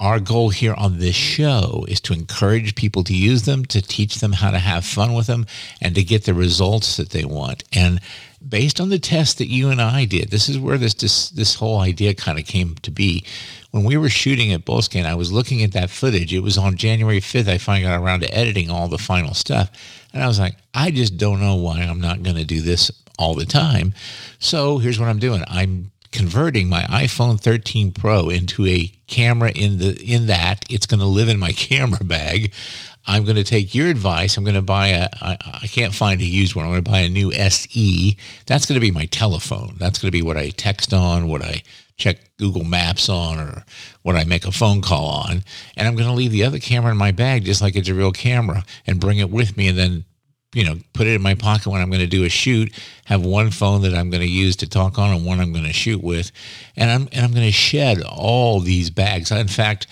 Our 0.00 0.18
goal 0.18 0.50
here 0.50 0.74
on 0.74 0.98
this 0.98 1.14
show 1.14 1.84
is 1.86 2.00
to 2.02 2.12
encourage 2.12 2.74
people 2.74 3.04
to 3.04 3.14
use 3.14 3.44
them, 3.44 3.64
to 3.66 3.80
teach 3.80 4.16
them 4.16 4.32
how 4.32 4.50
to 4.50 4.58
have 4.58 4.84
fun 4.84 5.14
with 5.14 5.28
them, 5.28 5.46
and 5.80 5.94
to 5.94 6.02
get 6.02 6.24
the 6.24 6.34
results 6.34 6.96
that 6.96 7.10
they 7.10 7.24
want. 7.24 7.62
And 7.72 8.00
based 8.46 8.80
on 8.80 8.88
the 8.88 8.98
test 8.98 9.38
that 9.38 9.48
you 9.48 9.70
and 9.70 9.80
I 9.80 10.04
did, 10.04 10.30
this 10.30 10.48
is 10.48 10.58
where 10.58 10.78
this 10.78 10.94
this, 10.94 11.30
this 11.30 11.56
whole 11.56 11.80
idea 11.80 12.14
kind 12.14 12.38
of 12.38 12.46
came 12.46 12.74
to 12.76 12.90
be 12.90 13.24
when 13.70 13.84
we 13.84 13.96
were 13.96 14.08
shooting 14.08 14.52
at 14.52 14.64
Bosque, 14.64 14.96
I 14.96 15.14
was 15.14 15.30
looking 15.30 15.62
at 15.62 15.72
that 15.72 15.90
footage. 15.90 16.32
It 16.32 16.40
was 16.40 16.56
on 16.56 16.76
January 16.76 17.20
5th. 17.20 17.48
I 17.48 17.58
finally 17.58 17.88
got 17.88 18.00
around 18.00 18.20
to 18.20 18.34
editing 18.34 18.70
all 18.70 18.88
the 18.88 18.98
final 18.98 19.34
stuff. 19.34 19.70
And 20.12 20.22
I 20.22 20.26
was 20.26 20.40
like, 20.40 20.56
I 20.74 20.90
just 20.90 21.18
don't 21.18 21.40
know 21.40 21.56
why 21.56 21.80
I'm 21.80 22.00
not 22.00 22.22
going 22.22 22.36
to 22.36 22.44
do 22.44 22.62
this 22.62 22.90
all 23.18 23.34
the 23.34 23.44
time. 23.44 23.92
So 24.38 24.78
here's 24.78 24.98
what 24.98 25.08
I'm 25.08 25.18
doing. 25.18 25.44
I'm 25.48 25.90
converting 26.12 26.68
my 26.68 26.82
iPhone 26.84 27.38
13 27.38 27.92
Pro 27.92 28.30
into 28.30 28.66
a 28.66 28.90
camera 29.06 29.50
in 29.50 29.78
the 29.78 30.00
in 30.02 30.26
that 30.26 30.64
it's 30.70 30.86
going 30.86 31.00
to 31.00 31.06
live 31.06 31.28
in 31.28 31.38
my 31.38 31.52
camera 31.52 32.04
bag. 32.04 32.52
I'm 33.08 33.24
going 33.24 33.36
to 33.36 33.44
take 33.44 33.74
your 33.74 33.88
advice. 33.88 34.36
I'm 34.36 34.44
going 34.44 34.54
to 34.54 34.62
buy 34.62 34.88
a. 34.88 35.08
I, 35.20 35.38
I 35.62 35.66
can't 35.66 35.94
find 35.94 36.20
a 36.20 36.24
used 36.24 36.54
one. 36.54 36.66
I'm 36.66 36.70
going 36.70 36.84
to 36.84 36.90
buy 36.90 37.00
a 37.00 37.08
new 37.08 37.32
SE. 37.32 38.16
That's 38.46 38.66
going 38.66 38.74
to 38.74 38.86
be 38.86 38.90
my 38.90 39.06
telephone. 39.06 39.76
That's 39.78 39.98
going 39.98 40.08
to 40.08 40.16
be 40.16 40.22
what 40.22 40.36
I 40.36 40.50
text 40.50 40.92
on, 40.92 41.26
what 41.26 41.42
I 41.42 41.62
check 41.96 42.18
Google 42.38 42.64
Maps 42.64 43.08
on 43.08 43.38
or 43.38 43.64
what 44.02 44.14
I 44.14 44.24
make 44.24 44.46
a 44.46 44.52
phone 44.52 44.82
call 44.82 45.06
on. 45.06 45.42
And 45.76 45.88
I'm 45.88 45.96
going 45.96 46.06
to 46.06 46.14
leave 46.14 46.30
the 46.32 46.44
other 46.44 46.58
camera 46.58 46.92
in 46.92 46.96
my 46.98 47.10
bag 47.10 47.44
just 47.44 47.60
like 47.60 47.76
it's 47.76 47.88
a 47.88 47.94
real 47.94 48.12
camera 48.12 48.64
and 48.86 49.00
bring 49.00 49.18
it 49.18 49.30
with 49.30 49.56
me 49.56 49.68
and 49.68 49.76
then, 49.76 50.04
you 50.54 50.64
know, 50.64 50.76
put 50.92 51.06
it 51.06 51.14
in 51.14 51.22
my 51.22 51.34
pocket 51.34 51.70
when 51.70 51.80
I'm 51.80 51.90
going 51.90 52.00
to 52.00 52.06
do 52.06 52.24
a 52.24 52.28
shoot, 52.28 52.72
have 53.06 53.24
one 53.24 53.50
phone 53.50 53.82
that 53.82 53.94
I'm 53.94 54.10
going 54.10 54.22
to 54.22 54.28
use 54.28 54.54
to 54.56 54.68
talk 54.68 54.98
on 54.98 55.12
and 55.12 55.26
one 55.26 55.40
I'm 55.40 55.52
going 55.52 55.64
to 55.64 55.72
shoot 55.72 56.02
with. 56.02 56.30
And 56.76 56.90
I'm, 56.90 57.08
and 57.12 57.24
I'm 57.24 57.32
going 57.32 57.46
to 57.46 57.52
shed 57.52 58.02
all 58.02 58.60
these 58.60 58.90
bags. 58.90 59.32
In 59.32 59.48
fact, 59.48 59.88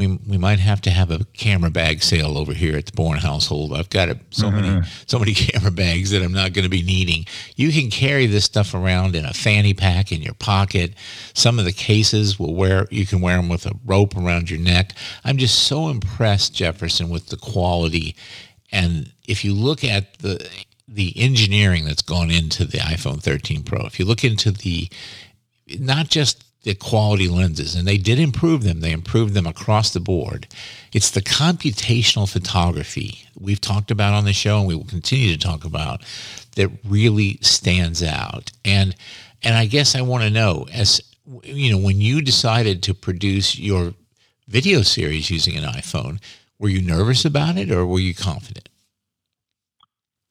we 0.00 0.06
we 0.26 0.38
might 0.38 0.58
have 0.58 0.80
to 0.80 0.90
have 0.90 1.10
a 1.10 1.26
camera 1.34 1.70
bag 1.70 2.02
sale 2.02 2.38
over 2.38 2.54
here 2.54 2.74
at 2.74 2.86
the 2.86 2.92
Bourne 2.92 3.18
household. 3.18 3.74
I've 3.74 3.90
got 3.90 4.08
so 4.30 4.46
mm-hmm. 4.46 4.60
many 4.60 4.86
so 5.06 5.18
many 5.18 5.34
camera 5.34 5.70
bags 5.70 6.10
that 6.10 6.22
I'm 6.22 6.32
not 6.32 6.54
going 6.54 6.62
to 6.62 6.70
be 6.70 6.82
needing. 6.82 7.26
You 7.54 7.70
can 7.70 7.90
carry 7.90 8.24
this 8.24 8.46
stuff 8.46 8.72
around 8.72 9.14
in 9.14 9.26
a 9.26 9.34
fanny 9.34 9.74
pack 9.74 10.10
in 10.10 10.22
your 10.22 10.34
pocket. 10.34 10.94
Some 11.34 11.58
of 11.58 11.66
the 11.66 11.72
cases 11.72 12.38
will 12.38 12.54
wear 12.54 12.86
you 12.90 13.04
can 13.04 13.20
wear 13.20 13.36
them 13.36 13.50
with 13.50 13.66
a 13.66 13.72
rope 13.84 14.16
around 14.16 14.48
your 14.48 14.58
neck. 14.58 14.94
I'm 15.22 15.36
just 15.36 15.64
so 15.64 15.88
impressed, 15.90 16.54
Jefferson, 16.54 17.10
with 17.10 17.26
the 17.26 17.36
quality. 17.36 18.16
And 18.72 19.12
if 19.28 19.44
you 19.44 19.52
look 19.52 19.84
at 19.84 20.18
the 20.20 20.48
the 20.88 21.12
engineering 21.16 21.84
that's 21.84 22.02
gone 22.02 22.30
into 22.30 22.64
the 22.64 22.78
iPhone 22.78 23.22
13 23.22 23.64
Pro, 23.64 23.84
if 23.84 23.98
you 23.98 24.06
look 24.06 24.24
into 24.24 24.50
the 24.50 24.88
not 25.78 26.08
just 26.08 26.44
the 26.62 26.74
quality 26.74 27.26
lenses, 27.26 27.74
and 27.74 27.88
they 27.88 27.96
did 27.96 28.18
improve 28.18 28.64
them. 28.64 28.80
They 28.80 28.92
improved 28.92 29.32
them 29.34 29.46
across 29.46 29.90
the 29.90 30.00
board. 30.00 30.46
It's 30.92 31.10
the 31.10 31.22
computational 31.22 32.30
photography 32.30 33.26
we've 33.38 33.60
talked 33.60 33.90
about 33.90 34.12
on 34.12 34.24
the 34.24 34.32
show, 34.34 34.58
and 34.58 34.68
we 34.68 34.74
will 34.74 34.84
continue 34.84 35.32
to 35.32 35.38
talk 35.38 35.64
about 35.64 36.02
that 36.56 36.70
really 36.84 37.38
stands 37.40 38.02
out. 38.02 38.52
And 38.64 38.94
and 39.42 39.54
I 39.54 39.66
guess 39.66 39.94
I 39.94 40.02
want 40.02 40.24
to 40.24 40.30
know, 40.30 40.66
as 40.72 41.00
you 41.42 41.72
know, 41.72 41.78
when 41.78 42.00
you 42.00 42.20
decided 42.20 42.82
to 42.84 42.94
produce 42.94 43.58
your 43.58 43.94
video 44.48 44.82
series 44.82 45.30
using 45.30 45.56
an 45.56 45.64
iPhone, 45.64 46.20
were 46.58 46.68
you 46.68 46.82
nervous 46.82 47.24
about 47.24 47.56
it, 47.56 47.70
or 47.70 47.86
were 47.86 48.00
you 48.00 48.14
confident? 48.14 48.68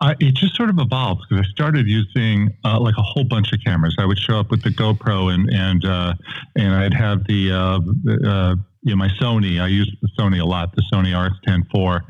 I, 0.01 0.15
it 0.19 0.35
just 0.35 0.55
sort 0.55 0.69
of 0.69 0.79
evolved 0.79 1.25
because 1.29 1.45
I 1.45 1.49
started 1.49 1.87
using 1.87 2.55
uh, 2.63 2.79
like 2.79 2.95
a 2.97 3.01
whole 3.01 3.25
bunch 3.25 3.51
of 3.51 3.59
cameras. 3.63 3.95
I 3.99 4.05
would 4.05 4.17
show 4.17 4.39
up 4.39 4.49
with 4.49 4.63
the 4.63 4.69
GoPro 4.69 5.33
and 5.33 5.49
and 5.49 5.83
uh, 5.83 6.13
and 6.55 6.73
I'd 6.73 6.93
have 6.93 7.25
the, 7.25 7.51
uh, 7.51 7.79
uh 8.25 8.55
you 8.81 8.91
know 8.91 8.95
my 8.95 9.09
Sony. 9.19 9.61
I 9.61 9.67
used 9.67 9.91
the 10.01 10.07
Sony 10.17 10.39
a 10.39 10.45
lot, 10.45 10.73
the 10.73 10.83
Sony 10.93 11.11
RX10 11.11 11.97
IV, 11.97 12.01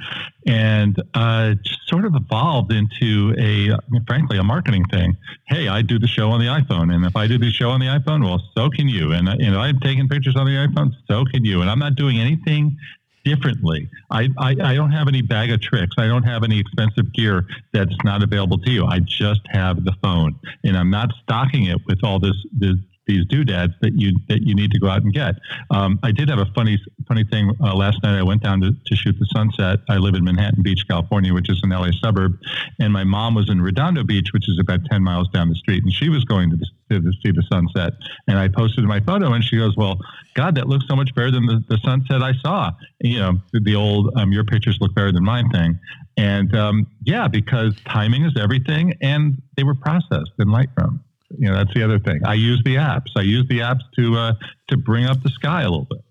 and 0.45 1.01
uh, 1.15 1.55
sort 1.87 2.05
of 2.05 2.15
evolved 2.15 2.71
into 2.71 3.33
a 3.39 3.71
frankly 4.05 4.37
a 4.37 4.43
marketing 4.43 4.85
thing. 4.85 5.17
Hey, 5.47 5.67
I 5.67 5.81
do 5.81 5.97
the 5.97 6.07
show 6.07 6.29
on 6.29 6.39
the 6.39 6.45
iPhone, 6.45 6.93
and 6.93 7.05
if 7.05 7.15
I 7.15 7.25
do 7.25 7.39
the 7.39 7.49
show 7.49 7.71
on 7.71 7.79
the 7.79 7.87
iPhone, 7.87 8.23
well, 8.23 8.39
so 8.55 8.69
can 8.69 8.87
you. 8.87 9.13
And 9.13 9.29
you 9.39 9.49
know, 9.49 9.59
I'm 9.59 9.79
taking 9.79 10.07
pictures 10.07 10.35
on 10.35 10.45
the 10.45 10.51
iPhone, 10.51 10.91
so 11.07 11.25
can 11.25 11.43
you. 11.43 11.61
And 11.61 11.71
I'm 11.71 11.79
not 11.79 11.95
doing 11.95 12.19
anything 12.19 12.77
differently. 13.23 13.89
I, 14.09 14.29
I, 14.37 14.55
I, 14.63 14.75
don't 14.75 14.91
have 14.91 15.07
any 15.07 15.21
bag 15.21 15.51
of 15.51 15.61
tricks. 15.61 15.95
I 15.97 16.07
don't 16.07 16.23
have 16.23 16.43
any 16.43 16.59
expensive 16.59 17.13
gear 17.13 17.45
that's 17.73 17.95
not 18.03 18.23
available 18.23 18.57
to 18.59 18.71
you. 18.71 18.85
I 18.85 18.99
just 18.99 19.41
have 19.49 19.83
the 19.83 19.93
phone, 20.01 20.39
and 20.63 20.77
I'm 20.77 20.89
not 20.89 21.11
stocking 21.23 21.65
it 21.65 21.77
with 21.85 21.99
all 22.03 22.19
this, 22.19 22.35
this 22.53 22.75
these 23.09 23.25
doodads 23.25 23.73
that 23.81 23.93
you 23.95 24.15
that 24.27 24.43
you 24.43 24.53
need 24.53 24.71
to 24.71 24.79
go 24.79 24.87
out 24.87 25.01
and 25.01 25.11
get. 25.11 25.35
Um, 25.71 25.99
I 26.03 26.11
did 26.11 26.29
have 26.29 26.37
a 26.37 26.45
funny 26.53 26.77
funny 27.07 27.23
thing 27.23 27.51
uh, 27.61 27.75
last 27.75 28.01
night. 28.03 28.17
I 28.17 28.23
went 28.23 28.43
down 28.43 28.61
to, 28.61 28.71
to 28.71 28.95
shoot 28.95 29.17
the 29.17 29.25
sunset. 29.33 29.79
I 29.89 29.97
live 29.97 30.13
in 30.13 30.23
Manhattan 30.23 30.61
Beach, 30.61 30.87
California, 30.87 31.33
which 31.33 31.49
is 31.49 31.59
an 31.63 31.71
LA 31.71 31.89
suburb, 32.03 32.39
and 32.79 32.93
my 32.93 33.03
mom 33.03 33.33
was 33.33 33.49
in 33.49 33.61
Redondo 33.61 34.03
Beach, 34.03 34.29
which 34.31 34.47
is 34.47 34.59
about 34.59 34.81
ten 34.91 35.03
miles 35.03 35.27
down 35.29 35.49
the 35.49 35.55
street, 35.55 35.83
and 35.83 35.91
she 35.91 36.09
was 36.09 36.23
going 36.23 36.51
to, 36.51 36.55
the, 36.55 36.99
to, 36.99 37.11
see 37.23 37.31
the 37.31 37.43
sunset. 37.51 37.93
And 38.27 38.37
I 38.37 38.47
posted 38.47 38.83
my 38.85 38.99
photo, 38.99 39.33
and 39.33 39.43
she 39.43 39.57
goes, 39.57 39.75
"Well, 39.75 39.99
God, 40.35 40.53
that 40.55 40.67
looks 40.67 40.85
so 40.87 40.95
much 40.95 41.13
better 41.15 41.31
than 41.31 41.47
the, 41.47 41.63
the 41.67 41.79
sunset 41.83 42.21
I 42.21 42.33
saw." 42.43 42.71
You 43.01 43.19
know, 43.19 43.33
the 43.53 43.75
old 43.75 44.13
um, 44.17 44.31
"your 44.31 44.43
pictures 44.43 44.77
look 44.79 44.93
better 44.93 45.11
than 45.11 45.23
mine" 45.23 45.49
thing. 45.49 45.79
And 46.15 46.55
um, 46.55 46.85
yeah, 47.03 47.27
because 47.27 47.73
timing 47.85 48.23
is 48.25 48.33
everything, 48.39 48.93
and 49.01 49.41
they 49.57 49.63
were 49.63 49.75
processed 49.75 50.33
in 50.37 50.49
Lightroom 50.49 50.99
you 51.37 51.49
know 51.49 51.55
that's 51.55 51.73
the 51.73 51.83
other 51.83 51.99
thing. 51.99 52.21
I 52.25 52.33
use 52.33 52.61
the 52.63 52.75
apps. 52.75 53.11
I 53.15 53.21
use 53.21 53.47
the 53.47 53.59
apps 53.59 53.81
to 53.95 54.15
uh, 54.15 54.33
to 54.69 54.77
bring 54.77 55.05
up 55.05 55.21
the 55.23 55.29
sky 55.29 55.61
a 55.61 55.69
little 55.69 55.87
bit. 55.89 56.03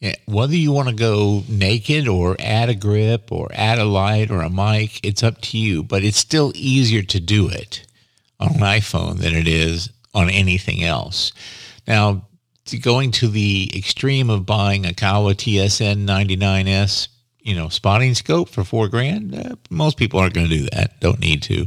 Yeah, 0.00 0.14
whether 0.26 0.54
you 0.54 0.72
want 0.72 0.88
to 0.88 0.94
go 0.94 1.44
naked 1.48 2.08
or 2.08 2.36
add 2.38 2.68
a 2.68 2.74
grip 2.74 3.32
or 3.32 3.48
add 3.54 3.78
a 3.78 3.84
light 3.84 4.30
or 4.30 4.42
a 4.42 4.50
mic, 4.50 5.00
it's 5.02 5.22
up 5.22 5.40
to 5.42 5.58
you. 5.58 5.82
But 5.82 6.04
it's 6.04 6.18
still 6.18 6.52
easier 6.54 7.02
to 7.02 7.20
do 7.20 7.48
it 7.48 7.86
on 8.38 8.56
an 8.56 8.60
iPhone 8.60 9.18
than 9.18 9.34
it 9.34 9.48
is 9.48 9.90
on 10.12 10.28
anything 10.28 10.82
else. 10.82 11.32
Now, 11.86 12.26
going 12.82 13.12
to 13.12 13.28
the 13.28 13.70
extreme 13.74 14.30
of 14.30 14.46
buying 14.46 14.84
a 14.84 14.94
Kawa 14.94 15.34
TSN 15.34 16.06
99S, 16.06 17.08
you 17.40 17.54
know, 17.54 17.68
spotting 17.68 18.14
scope 18.14 18.48
for 18.48 18.64
four 18.64 18.88
grand, 18.88 19.34
uh, 19.34 19.56
most 19.70 19.96
people 19.96 20.18
aren't 20.18 20.34
going 20.34 20.48
to 20.48 20.58
do 20.58 20.68
that. 20.72 20.98
Don't 21.00 21.20
need 21.20 21.42
to. 21.44 21.66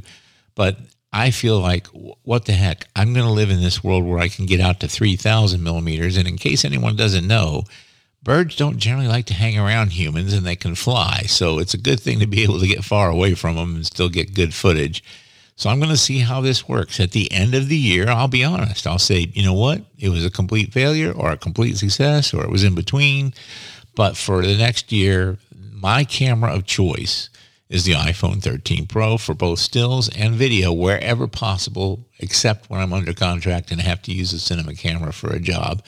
But 0.55 0.77
I 1.13 1.31
feel 1.31 1.59
like, 1.59 1.87
what 1.87 2.45
the 2.45 2.53
heck? 2.53 2.87
I'm 2.95 3.13
going 3.13 3.25
to 3.25 3.31
live 3.31 3.49
in 3.49 3.61
this 3.61 3.83
world 3.83 4.05
where 4.05 4.19
I 4.19 4.27
can 4.27 4.45
get 4.45 4.59
out 4.59 4.79
to 4.81 4.87
3,000 4.87 5.63
millimeters. 5.63 6.17
And 6.17 6.27
in 6.27 6.37
case 6.37 6.65
anyone 6.65 6.95
doesn't 6.95 7.27
know, 7.27 7.63
birds 8.21 8.55
don't 8.55 8.77
generally 8.77 9.07
like 9.07 9.25
to 9.27 9.33
hang 9.33 9.57
around 9.57 9.93
humans 9.93 10.33
and 10.33 10.45
they 10.45 10.55
can 10.55 10.75
fly. 10.75 11.23
So 11.27 11.59
it's 11.59 11.73
a 11.73 11.79
good 11.79 11.99
thing 11.99 12.19
to 12.19 12.27
be 12.27 12.43
able 12.43 12.59
to 12.59 12.67
get 12.67 12.83
far 12.83 13.09
away 13.09 13.35
from 13.35 13.55
them 13.55 13.75
and 13.75 13.85
still 13.85 14.09
get 14.09 14.35
good 14.35 14.53
footage. 14.53 15.03
So 15.55 15.69
I'm 15.69 15.79
going 15.79 15.89
to 15.89 15.97
see 15.97 16.19
how 16.19 16.41
this 16.41 16.67
works. 16.67 16.99
At 16.99 17.11
the 17.11 17.31
end 17.31 17.55
of 17.55 17.67
the 17.67 17.77
year, 17.77 18.09
I'll 18.09 18.27
be 18.27 18.43
honest. 18.43 18.85
I'll 18.85 18.99
say, 18.99 19.31
you 19.33 19.43
know 19.43 19.53
what? 19.53 19.81
It 19.97 20.09
was 20.09 20.25
a 20.25 20.29
complete 20.29 20.71
failure 20.71 21.11
or 21.11 21.31
a 21.31 21.37
complete 21.37 21.77
success 21.77 22.33
or 22.33 22.43
it 22.43 22.51
was 22.51 22.63
in 22.63 22.75
between. 22.75 23.33
But 23.95 24.17
for 24.17 24.43
the 24.43 24.55
next 24.55 24.91
year, 24.91 25.39
my 25.71 26.03
camera 26.03 26.53
of 26.53 26.65
choice 26.65 27.29
is 27.69 27.83
the 27.83 27.93
iPhone 27.93 28.41
13 28.41 28.87
Pro 28.87 29.17
for 29.17 29.33
both 29.33 29.59
stills 29.59 30.09
and 30.15 30.35
video 30.35 30.71
wherever 30.71 31.27
possible, 31.27 32.05
except 32.19 32.69
when 32.69 32.79
I'm 32.79 32.93
under 32.93 33.13
contract 33.13 33.71
and 33.71 33.81
have 33.81 34.01
to 34.03 34.13
use 34.13 34.31
a 34.33 34.39
cinema 34.39 34.73
camera 34.73 35.11
for 35.11 35.31
a 35.31 35.39
job. 35.39 35.83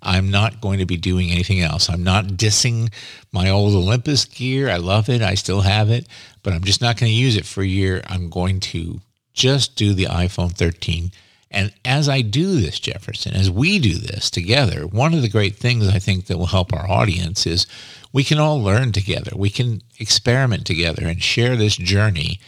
I'm 0.00 0.30
not 0.30 0.60
going 0.60 0.78
to 0.78 0.86
be 0.86 0.96
doing 0.96 1.30
anything 1.30 1.60
else. 1.60 1.88
I'm 1.88 2.04
not 2.04 2.26
dissing 2.26 2.92
my 3.32 3.50
old 3.50 3.74
Olympus 3.74 4.24
gear. 4.26 4.68
I 4.68 4.76
love 4.76 5.08
it. 5.08 5.22
I 5.22 5.34
still 5.34 5.62
have 5.62 5.90
it, 5.90 6.06
but 6.42 6.52
I'm 6.52 6.62
just 6.62 6.82
not 6.82 6.98
going 6.98 7.10
to 7.10 7.16
use 7.16 7.36
it 7.36 7.46
for 7.46 7.62
a 7.62 7.66
year. 7.66 8.02
I'm 8.06 8.28
going 8.28 8.60
to 8.60 9.00
just 9.32 9.76
do 9.76 9.94
the 9.94 10.04
iPhone 10.04 10.52
13. 10.52 11.10
And 11.50 11.72
as 11.84 12.08
I 12.08 12.20
do 12.22 12.60
this, 12.60 12.80
Jefferson, 12.80 13.34
as 13.34 13.50
we 13.50 13.78
do 13.78 13.94
this 13.94 14.30
together, 14.30 14.86
one 14.86 15.14
of 15.14 15.22
the 15.22 15.28
great 15.28 15.56
things 15.56 15.86
I 15.88 15.98
think 15.98 16.26
that 16.26 16.38
will 16.38 16.46
help 16.46 16.72
our 16.72 16.88
audience 16.90 17.46
is 17.46 17.66
we 18.12 18.24
can 18.24 18.38
all 18.38 18.60
learn 18.60 18.92
together. 18.92 19.32
We 19.36 19.50
can 19.50 19.82
experiment 19.98 20.66
together 20.66 21.06
and 21.06 21.22
share 21.22 21.56
this 21.56 21.76
journey 21.76 22.40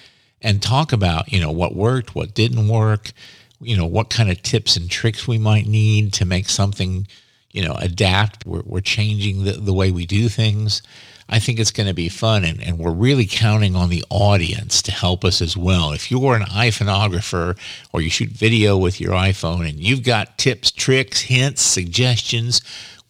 and 0.43 0.63
talk 0.63 0.93
about, 0.93 1.33
you 1.33 1.41
know, 1.41 1.51
what 1.51 1.75
worked, 1.75 2.15
what 2.15 2.35
didn't 2.35 2.69
work, 2.69 3.13
you 3.61 3.77
know, 3.77 3.87
what 3.87 4.11
kind 4.11 4.31
of 4.31 4.43
tips 4.43 4.77
and 4.77 4.91
tricks 4.91 5.27
we 5.27 5.39
might 5.39 5.67
need 5.67 6.13
to 6.15 6.25
make 6.25 6.49
something, 6.49 7.07
you 7.53 7.65
know, 7.65 7.75
adapt. 7.81 8.45
We're, 8.45 8.63
we're 8.65 8.81
changing 8.81 9.45
the, 9.45 9.53
the 9.53 9.73
way 9.73 9.91
we 9.91 10.07
do 10.07 10.29
things. 10.29 10.83
I 11.29 11.39
think 11.39 11.59
it's 11.59 11.73
going 11.73 11.89
to 11.89 11.95
be 11.95 12.09
fun. 12.09 12.45
And, 12.45 12.63
and 12.63 12.79
we're 12.79 12.93
really 12.93 13.27
counting 13.27 13.75
on 13.75 13.89
the 13.89 14.05
audience 14.11 14.81
to 14.83 14.93
help 14.93 15.25
us 15.25 15.43
as 15.43 15.57
well. 15.57 15.93
If 15.93 16.11
you're 16.11 16.37
an 16.37 16.43
iPhoneographer 16.43 17.59
or 17.93 18.01
you 18.01 18.11
shoot 18.11 18.31
video 18.31 18.77
with 18.77 19.01
your 19.01 19.13
iPhone 19.13 19.69
and 19.69 19.81
you've 19.81 20.05
got 20.05 20.39
tips, 20.39 20.71
tricks, 20.71 21.23
hints, 21.23 21.63
suggestions, 21.63 22.61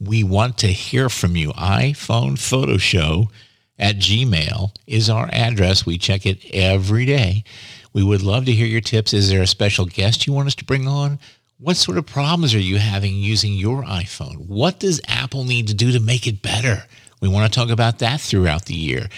we 0.01 0.25
want 0.25 0.59
to 0.59 0.69
hear 0.69 1.09
from 1.09 1.37
you. 1.37 1.53
iPhone 1.53 2.39
Photo 2.39 2.77
Show 2.77 3.31
at 3.79 3.97
Gmail 3.97 4.75
is 4.87 5.11
our 5.11 5.29
address. 5.33 5.85
We 5.85 5.99
check 5.99 6.27
it 6.27 6.45
every 6.53 7.05
day. 7.05 7.45
We 7.93 8.03
would 8.03 8.23
love 8.23 8.45
to 8.47 8.53
hear 8.53 8.67
your 8.67 8.81
tips. 8.81 9.15
Is 9.15 9.31
there 9.31 9.43
a 9.43 9.47
special 9.47 9.87
guest 9.87 10.27
you 10.27 10.33
want 10.33 10.49
us 10.49 10.55
to 10.57 10.65
bring 10.65 10.87
on? 10.87 11.19
What 11.59 11.79
sort 11.79 11.97
of 11.97 12.05
problems 12.05 12.55
are 12.55 12.59
you 12.59 12.77
having 12.77 13.15
using 13.15 13.55
your 13.55 13.83
iPhone? 13.85 14.47
What 14.47 14.79
does 14.79 15.01
Apple 15.09 15.45
need 15.45 15.69
to 15.69 15.75
do 15.75 15.93
to 15.93 16.01
make 16.01 16.27
it 16.27 16.43
better? 16.43 16.85
We 17.21 17.29
want 17.29 17.53
to 17.53 17.59
talk 17.59 17.71
about 17.71 17.99
that 18.01 18.21
throughout 18.21 18.67
the 18.67 18.75
year. 18.75 19.09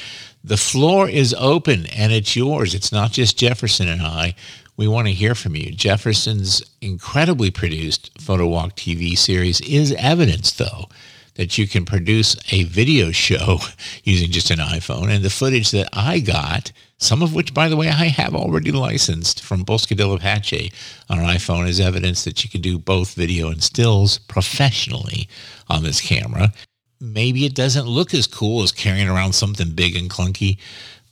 The 0.45 0.57
floor 0.57 1.09
is 1.09 1.35
open 1.35 1.87
and 1.87 2.13
it's 2.13 2.37
yours. 2.37 2.75
It's 2.75 2.93
not 2.93 3.13
just 3.13 3.39
Jefferson 3.39 3.89
and 3.89 4.03
I. 4.03 4.35
We 4.77 4.87
want 4.87 5.09
to 5.09 5.13
hear 5.13 5.35
from 5.35 5.57
you. 5.57 5.73
Jefferson's 5.73 6.63
incredibly 6.81 7.51
produced 7.51 8.13
Photo 8.21 8.47
Walk 8.47 8.77
TV 8.77 9.19
series 9.19 9.61
is 9.63 9.93
evidence, 9.99 10.53
though, 10.53 10.89
that 11.35 11.59
you 11.59 11.67
can 11.67 11.85
produce 11.85 12.37
a 12.53 12.63
video 12.65 13.11
show 13.11 13.59
using 14.05 14.31
just 14.31 14.53
an 14.53 14.59
iPhone. 14.59 15.11
And 15.11 15.25
the 15.25 15.31
footage 15.31 15.73
that 15.73 15.89
I 15.93 16.21
got, 16.21 16.71
some 16.99 17.23
of 17.23 17.35
which, 17.35 17.53
by 17.53 17.69
the 17.69 17.77
way, 17.77 17.89
I 17.89 18.05
have 18.05 18.37
already 18.37 18.71
licensed 18.71 19.43
from 19.43 19.65
Bosque 19.65 19.97
del 19.97 20.15
Apache 20.15 20.73
on 21.11 21.19
an 21.19 21.27
iPhone, 21.27 21.69
is 21.69 21.81
evidence 21.81 22.23
that 22.23 22.45
you 22.45 22.51
can 22.51 22.61
do 22.61 22.79
both 22.79 23.15
video 23.15 23.51
and 23.51 23.61
stills 23.61 24.19
professionally 24.19 25.29
on 25.69 25.83
this 25.83 26.01
camera 26.01 26.53
maybe 27.01 27.47
it 27.47 27.55
doesn't 27.55 27.87
look 27.87 28.15
as 28.15 28.27
cool 28.27 28.63
as 28.63 28.73
carrying 28.73 29.09
around 29.09 29.35
something 29.35 29.71
big 29.71 29.97
and 29.97 30.11
clunky, 30.11 30.59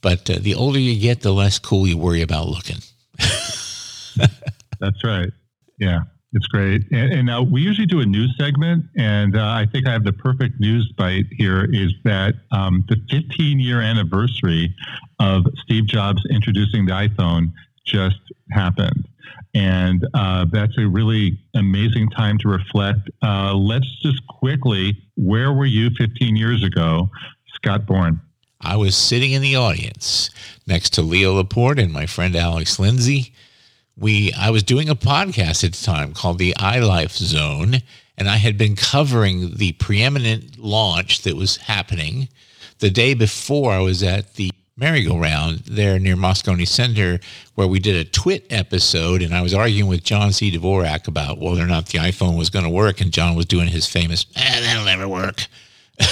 but 0.01 0.29
uh, 0.29 0.37
the 0.39 0.55
older 0.55 0.79
you 0.79 0.99
get, 0.99 1.21
the 1.21 1.33
less 1.33 1.59
cool 1.59 1.87
you 1.87 1.97
worry 1.97 2.21
about 2.21 2.47
looking. 2.47 2.77
That's 4.79 5.03
right. 5.03 5.29
Yeah, 5.79 6.01
it's 6.33 6.47
great. 6.47 6.83
And, 6.91 7.13
and 7.13 7.25
now 7.25 7.41
we 7.41 7.61
usually 7.61 7.87
do 7.87 7.99
a 8.01 8.05
news 8.05 8.35
segment, 8.37 8.85
and 8.97 9.35
uh, 9.35 9.43
I 9.43 9.65
think 9.71 9.87
I 9.87 9.91
have 9.91 10.03
the 10.03 10.13
perfect 10.13 10.59
news 10.59 10.91
bite 10.97 11.25
here 11.31 11.67
is 11.71 11.93
that 12.03 12.35
um, 12.51 12.85
the 12.87 12.97
15 13.09 13.59
year 13.59 13.81
anniversary 13.81 14.75
of 15.19 15.45
Steve 15.63 15.85
Jobs 15.87 16.21
introducing 16.29 16.85
the 16.85 16.93
iPhone 16.93 17.51
just 17.85 18.19
happened. 18.51 19.07
And 19.57 20.05
uh, 20.13 20.45
that's 20.51 20.77
a 20.77 20.87
really 20.87 21.39
amazing 21.55 22.11
time 22.11 22.37
to 22.39 22.47
reflect. 22.47 23.09
Uh, 23.23 23.55
let's 23.55 23.89
just 24.03 24.25
quickly, 24.27 25.01
where 25.15 25.51
were 25.51 25.65
you 25.65 25.89
15 25.97 26.35
years 26.35 26.63
ago, 26.63 27.09
Scott 27.55 27.87
Bourne? 27.87 28.21
I 28.61 28.75
was 28.75 28.95
sitting 28.95 29.31
in 29.31 29.41
the 29.41 29.55
audience 29.55 30.29
next 30.67 30.93
to 30.93 31.01
Leo 31.01 31.33
Laporte 31.33 31.79
and 31.79 31.91
my 31.91 32.05
friend 32.05 32.35
Alex 32.35 32.77
Lindsay. 32.77 33.33
We, 33.97 34.31
I 34.33 34.51
was 34.51 34.61
doing 34.61 34.89
a 34.89 34.95
podcast 34.95 35.63
at 35.63 35.73
the 35.73 35.83
time 35.83 36.13
called 36.13 36.37
the 36.37 36.53
iLife 36.59 37.17
Zone, 37.17 37.77
and 38.15 38.29
I 38.29 38.37
had 38.37 38.59
been 38.59 38.75
covering 38.75 39.55
the 39.55 39.71
preeminent 39.73 40.59
launch 40.59 41.23
that 41.23 41.35
was 41.35 41.57
happening 41.57 42.29
the 42.77 42.91
day 42.91 43.15
before 43.15 43.71
I 43.71 43.79
was 43.79 44.03
at 44.03 44.35
the 44.35 44.51
merry-go-round 44.77 45.59
there 45.59 45.99
near 45.99 46.15
Moscone 46.15 46.67
Center 46.67 47.19
where 47.55 47.67
we 47.67 47.79
did 47.79 47.95
a 47.95 48.09
twit 48.09 48.45
episode 48.49 49.21
and 49.21 49.33
I 49.33 49.41
was 49.41 49.53
arguing 49.53 49.89
with 49.89 50.03
John 50.03 50.31
C. 50.31 50.51
Dvorak 50.51 51.07
about 51.07 51.39
whether 51.39 51.63
or 51.63 51.67
not 51.67 51.87
the 51.87 51.97
iPhone 51.97 52.37
was 52.37 52.49
going 52.49 52.65
to 52.65 52.71
work 52.71 53.01
and 53.01 53.11
John 53.11 53.35
was 53.35 53.45
doing 53.45 53.67
his 53.67 53.87
famous, 53.87 54.25
eh, 54.35 54.61
that'll 54.61 54.85
never 54.85 55.07
work. 55.07 55.47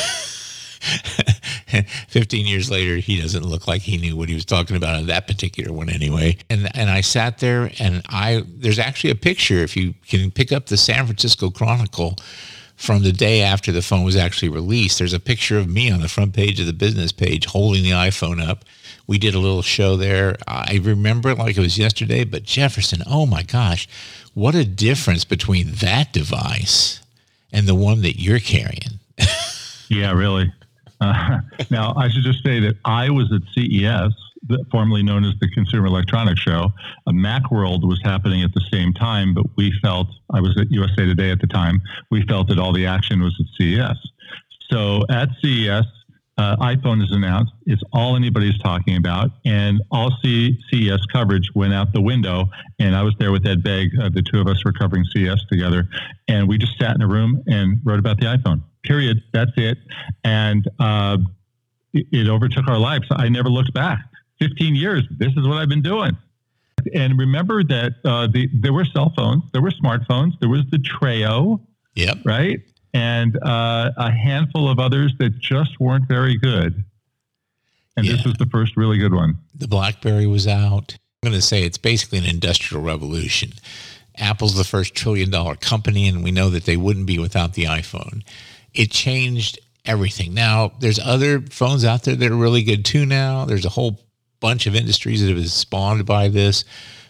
15 2.09 2.45
years 2.45 2.69
later, 2.69 2.97
he 2.97 3.19
doesn't 3.19 3.43
look 3.43 3.67
like 3.67 3.81
he 3.81 3.97
knew 3.97 4.15
what 4.15 4.29
he 4.29 4.35
was 4.35 4.45
talking 4.45 4.75
about 4.75 4.95
on 4.95 5.07
that 5.07 5.27
particular 5.27 5.73
one 5.73 5.89
anyway. 5.89 6.37
And 6.49 6.69
and 6.75 6.89
I 6.89 7.01
sat 7.01 7.39
there 7.39 7.71
and 7.79 8.01
I 8.09 8.43
there's 8.47 8.79
actually 8.79 9.09
a 9.11 9.15
picture 9.15 9.57
if 9.57 9.75
you 9.75 9.93
can 10.07 10.31
pick 10.31 10.51
up 10.51 10.67
the 10.67 10.77
San 10.77 11.05
Francisco 11.05 11.49
Chronicle 11.49 12.17
from 12.75 13.03
the 13.03 13.11
day 13.11 13.41
after 13.41 13.71
the 13.71 13.81
phone 13.81 14.03
was 14.03 14.15
actually 14.15 14.49
released. 14.49 14.97
There's 14.97 15.13
a 15.13 15.19
picture 15.19 15.57
of 15.57 15.69
me 15.69 15.91
on 15.91 16.01
the 16.01 16.09
front 16.09 16.33
page 16.33 16.59
of 16.59 16.65
the 16.65 16.73
business 16.73 17.11
page 17.11 17.45
holding 17.45 17.83
the 17.83 17.91
iPhone 17.91 18.45
up. 18.45 18.65
We 19.07 19.17
did 19.17 19.35
a 19.35 19.39
little 19.39 19.61
show 19.61 19.95
there. 19.95 20.35
I 20.47 20.79
remember 20.81 21.29
it 21.29 21.37
like 21.37 21.57
it 21.57 21.61
was 21.61 21.77
yesterday, 21.77 22.23
but 22.23 22.43
Jefferson, 22.43 23.01
oh 23.07 23.25
my 23.25 23.43
gosh, 23.43 23.87
what 24.33 24.55
a 24.55 24.65
difference 24.65 25.23
between 25.23 25.73
that 25.75 26.11
device 26.11 27.01
and 27.51 27.67
the 27.67 27.75
one 27.75 28.01
that 28.01 28.19
you're 28.19 28.39
carrying. 28.39 28.99
yeah, 29.89 30.11
really. 30.11 30.51
Uh, 30.99 31.39
now, 31.69 31.93
I 31.95 32.09
should 32.09 32.23
just 32.23 32.43
say 32.43 32.59
that 32.59 32.75
I 32.83 33.09
was 33.09 33.31
at 33.31 33.41
CES 33.53 34.13
formerly 34.71 35.03
known 35.03 35.23
as 35.23 35.33
the 35.39 35.49
Consumer 35.49 35.87
Electronics 35.87 36.39
Show. 36.39 36.71
A 37.07 37.11
Macworld 37.11 37.87
was 37.87 37.99
happening 38.03 38.43
at 38.43 38.53
the 38.53 38.61
same 38.71 38.93
time, 38.93 39.33
but 39.33 39.45
we 39.55 39.71
felt, 39.81 40.07
I 40.33 40.41
was 40.41 40.57
at 40.59 40.71
USA 40.71 41.05
Today 41.05 41.31
at 41.31 41.39
the 41.39 41.47
time, 41.47 41.81
we 42.11 42.23
felt 42.23 42.47
that 42.49 42.59
all 42.59 42.73
the 42.73 42.85
action 42.85 43.21
was 43.21 43.35
at 43.39 43.45
CES. 43.57 43.97
So 44.69 45.03
at 45.09 45.29
CES, 45.41 45.85
uh, 46.37 46.55
iPhone 46.57 47.01
is 47.01 47.11
announced. 47.11 47.53
It's 47.65 47.81
all 47.93 48.15
anybody's 48.15 48.57
talking 48.59 48.97
about, 48.97 49.31
and 49.45 49.81
all 49.89 50.11
C- 50.21 50.59
CES 50.69 51.05
coverage 51.05 51.49
went 51.55 51.73
out 51.73 51.93
the 51.93 52.01
window. 52.01 52.49
And 52.79 52.95
I 52.95 53.03
was 53.03 53.13
there 53.19 53.31
with 53.31 53.45
Ed 53.47 53.63
Baig. 53.63 53.87
Uh, 53.97 54.09
the 54.09 54.21
two 54.21 54.41
of 54.41 54.47
us 54.47 54.63
were 54.65 54.73
covering 54.73 55.05
CES 55.15 55.45
together, 55.49 55.87
and 56.27 56.47
we 56.47 56.57
just 56.57 56.77
sat 56.77 56.95
in 56.95 57.01
a 57.01 57.07
room 57.07 57.41
and 57.47 57.79
wrote 57.85 57.99
about 57.99 58.19
the 58.19 58.25
iPhone. 58.25 58.63
Period. 58.83 59.23
That's 59.31 59.51
it. 59.55 59.77
And 60.23 60.67
uh, 60.79 61.17
it, 61.93 62.07
it 62.11 62.27
overtook 62.27 62.67
our 62.67 62.77
lives. 62.77 63.07
I 63.11 63.29
never 63.29 63.49
looked 63.49 63.73
back. 63.73 64.03
15 64.39 64.75
years. 64.75 65.03
This 65.11 65.33
is 65.35 65.47
what 65.47 65.57
I've 65.57 65.69
been 65.69 65.81
doing. 65.81 66.17
And 66.93 67.17
remember 67.17 67.63
that 67.63 67.93
uh, 68.03 68.27
the, 68.27 68.49
there 68.53 68.73
were 68.73 68.85
cell 68.85 69.11
phones, 69.15 69.43
there 69.53 69.61
were 69.61 69.71
smartphones, 69.71 70.33
there 70.39 70.49
was 70.49 70.63
the 70.71 70.77
Treo, 70.77 71.59
yep. 71.95 72.17
right? 72.25 72.61
And 72.93 73.37
uh, 73.43 73.91
a 73.97 74.11
handful 74.11 74.69
of 74.69 74.79
others 74.79 75.13
that 75.19 75.39
just 75.39 75.79
weren't 75.79 76.07
very 76.07 76.37
good. 76.37 76.83
And 77.97 78.05
yeah. 78.05 78.13
this 78.13 78.25
was 78.25 78.35
the 78.35 78.45
first 78.47 78.77
really 78.77 78.97
good 78.97 79.13
one. 79.13 79.37
The 79.55 79.67
BlackBerry 79.67 80.27
was 80.27 80.47
out. 80.47 80.97
I'm 81.23 81.31
going 81.31 81.39
to 81.39 81.45
say 81.45 81.63
it's 81.63 81.77
basically 81.77 82.19
an 82.19 82.25
industrial 82.25 82.83
revolution. 82.83 83.53
Apple's 84.17 84.55
the 84.55 84.63
first 84.63 84.95
trillion 84.95 85.29
dollar 85.29 85.55
company, 85.55 86.07
and 86.07 86.23
we 86.23 86.31
know 86.31 86.49
that 86.49 86.65
they 86.65 86.77
wouldn't 86.77 87.05
be 87.05 87.19
without 87.19 87.53
the 87.53 87.63
iPhone. 87.63 88.23
It 88.73 88.91
changed 88.91 89.59
everything. 89.85 90.33
Now, 90.33 90.73
there's 90.79 90.99
other 90.99 91.41
phones 91.41 91.83
out 91.83 92.03
there 92.03 92.15
that 92.15 92.31
are 92.31 92.35
really 92.35 92.63
good 92.63 92.85
too 92.85 93.05
now. 93.05 93.45
There's 93.45 93.65
a 93.65 93.69
whole 93.69 94.04
bunch 94.45 94.67
of 94.67 94.75
industries 94.75 95.21
that 95.21 95.27
have 95.27 95.37
been 95.37 95.47
spawned 95.47 96.05
by 96.05 96.27
this. 96.27 96.63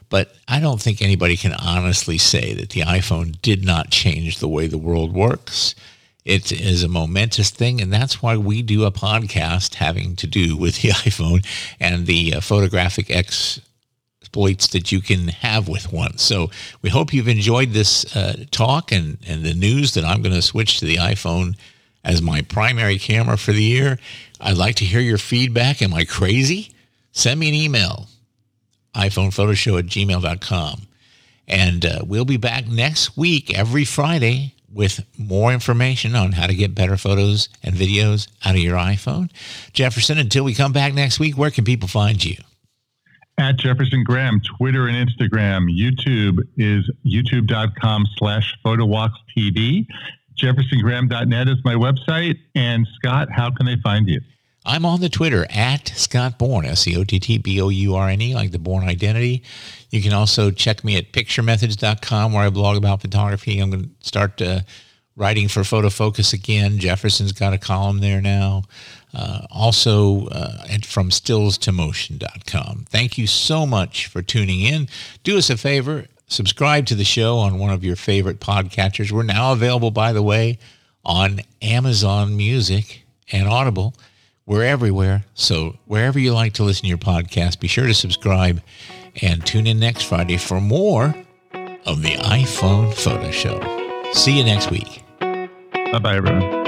But 0.07 0.33
I 0.47 0.61
don't 0.61 0.81
think 0.81 1.01
anybody 1.01 1.35
can 1.35 1.51
honestly 1.51 2.17
say 2.17 2.53
that 2.53 2.69
the 2.69 2.79
iPhone 2.79 3.41
did 3.41 3.65
not 3.65 3.89
change 3.89 4.39
the 4.39 4.47
way 4.47 4.67
the 4.67 4.77
world 4.77 5.13
works. 5.13 5.75
It 6.23 6.53
is 6.53 6.81
a 6.81 6.87
momentous 6.87 7.49
thing, 7.49 7.81
and 7.81 7.91
that's 7.91 8.21
why 8.21 8.37
we 8.37 8.61
do 8.61 8.85
a 8.85 8.91
podcast 8.91 9.75
having 9.75 10.15
to 10.15 10.27
do 10.27 10.55
with 10.55 10.81
the 10.81 10.89
iPhone 11.09 11.45
and 11.77 12.05
the 12.05 12.35
uh, 12.35 12.39
Photographic 12.39 13.11
exploits 13.11 14.67
that 14.67 14.93
you 14.93 15.01
can 15.01 15.27
have 15.27 15.67
with 15.67 15.91
one. 15.91 16.17
So 16.17 16.49
we 16.81 16.89
hope 16.89 17.13
you've 17.13 17.27
enjoyed 17.27 17.71
this 17.71 18.15
uh, 18.15 18.45
talk 18.49 18.93
and, 18.93 19.17
and 19.27 19.43
the 19.43 19.53
news 19.53 19.93
that 19.95 20.05
I'm 20.05 20.21
going 20.21 20.35
to 20.35 20.41
switch 20.41 20.79
to 20.79 20.85
the 20.85 20.97
iPhone 20.97 21.57
as 22.05 22.21
my 22.21 22.43
primary 22.43 22.97
camera 22.97 23.37
for 23.37 23.51
the 23.51 23.63
year. 23.63 23.99
I'd 24.39 24.55
like 24.55 24.75
to 24.75 24.85
hear 24.85 25.01
your 25.01 25.17
feedback. 25.17 25.81
Am 25.81 25.93
I 25.93 26.05
crazy? 26.05 26.71
Send 27.15 27.39
me 27.39 27.47
an 27.47 27.55
email, 27.55 28.07
iPhonePhotoshow 28.93 29.79
at 29.79 29.85
gmail.com. 29.85 30.81
And 31.47 31.85
uh, 31.85 31.99
we'll 32.05 32.25
be 32.25 32.37
back 32.37 32.67
next 32.67 33.15
week, 33.15 33.57
every 33.57 33.85
Friday, 33.85 34.53
with 34.71 35.05
more 35.17 35.53
information 35.53 36.13
on 36.13 36.33
how 36.33 36.45
to 36.45 36.53
get 36.53 36.75
better 36.75 36.97
photos 36.97 37.47
and 37.63 37.73
videos 37.73 38.27
out 38.43 38.55
of 38.55 38.61
your 38.61 38.75
iPhone. 38.75 39.31
Jefferson, 39.71 40.17
until 40.17 40.43
we 40.43 40.53
come 40.53 40.73
back 40.73 40.93
next 40.93 41.17
week, 41.17 41.37
where 41.37 41.51
can 41.51 41.63
people 41.63 41.87
find 41.87 42.23
you? 42.23 42.35
At 43.37 43.57
Jefferson 43.57 44.03
Graham, 44.03 44.41
Twitter 44.57 44.87
and 44.87 45.09
Instagram. 45.09 45.67
YouTube 45.73 46.39
is 46.57 46.89
youtube.com 47.05 48.05
slash 48.17 48.53
photowalkstv. 48.65 49.87
JeffersonGraham.net 50.37 51.47
is 51.47 51.57
my 51.63 51.75
website. 51.75 52.35
And 52.55 52.85
Scott, 52.95 53.29
how 53.31 53.51
can 53.51 53.65
they 53.65 53.77
find 53.83 54.07
you? 54.09 54.19
I'm 54.65 54.85
on 54.85 54.99
the 54.99 55.09
Twitter 55.09 55.45
at 55.49 55.89
Scott 55.89 56.39
Bourne, 56.39 56.65
S-C-O-T-T-B-O-U-R-N-E, 56.65 58.33
like 58.33 58.51
the 58.51 58.59
Bourne 58.59 58.87
identity. 58.87 59.43
You 59.91 60.01
can 60.01 60.13
also 60.13 60.49
check 60.51 60.83
me 60.83 60.97
at 60.97 61.11
picturemethods.com 61.11 62.33
where 62.33 62.43
I 62.43 62.49
blog 62.49 62.75
about 62.77 63.01
photography. 63.01 63.59
I'm 63.59 63.69
going 63.69 63.83
to 63.83 63.89
start 64.01 64.41
uh, 64.41 64.61
writing 65.15 65.47
for 65.47 65.63
Photo 65.63 65.89
Focus 65.89 66.33
again. 66.33 66.79
Jefferson's 66.79 67.31
got 67.31 67.53
a 67.53 67.57
column 67.57 67.99
there 67.99 68.21
now. 68.21 68.63
Uh, 69.13 69.45
also 69.49 70.27
uh, 70.27 70.65
at 70.69 70.85
from 70.85 71.11
stills 71.11 71.57
to 71.59 71.71
motion.com. 71.71 72.85
Thank 72.89 73.17
you 73.17 73.27
so 73.27 73.65
much 73.65 74.07
for 74.07 74.21
tuning 74.21 74.61
in. 74.61 74.89
Do 75.23 75.37
us 75.37 75.49
a 75.49 75.57
favor, 75.57 76.05
subscribe 76.27 76.85
to 76.87 76.95
the 76.95 77.05
show 77.05 77.37
on 77.37 77.59
one 77.59 77.71
of 77.71 77.83
your 77.83 77.95
favorite 77.95 78.39
podcatchers. 78.39 79.11
We're 79.11 79.23
now 79.23 79.53
available, 79.53 79.91
by 79.91 80.11
the 80.11 80.23
way, 80.23 80.57
on 81.05 81.41
Amazon 81.61 82.35
Music 82.35 83.05
and 83.31 83.47
Audible. 83.47 83.93
We're 84.47 84.63
everywhere. 84.63 85.25
So 85.33 85.77
wherever 85.85 86.19
you 86.19 86.33
like 86.33 86.53
to 86.53 86.63
listen 86.63 86.83
to 86.83 86.87
your 86.87 86.97
podcast, 86.97 87.59
be 87.59 87.67
sure 87.67 87.87
to 87.87 87.93
subscribe 87.93 88.61
and 89.21 89.45
tune 89.45 89.65
in 89.65 89.79
next 89.79 90.03
Friday 90.03 90.37
for 90.37 90.61
more 90.61 91.15
of 91.85 92.01
the 92.01 92.15
iPhone 92.17 92.93
Photo 92.93 93.31
Show. 93.31 93.59
See 94.13 94.37
you 94.37 94.43
next 94.43 94.69
week. 94.69 95.03
Bye 95.19 95.99
bye, 95.99 96.15
everyone. 96.17 96.64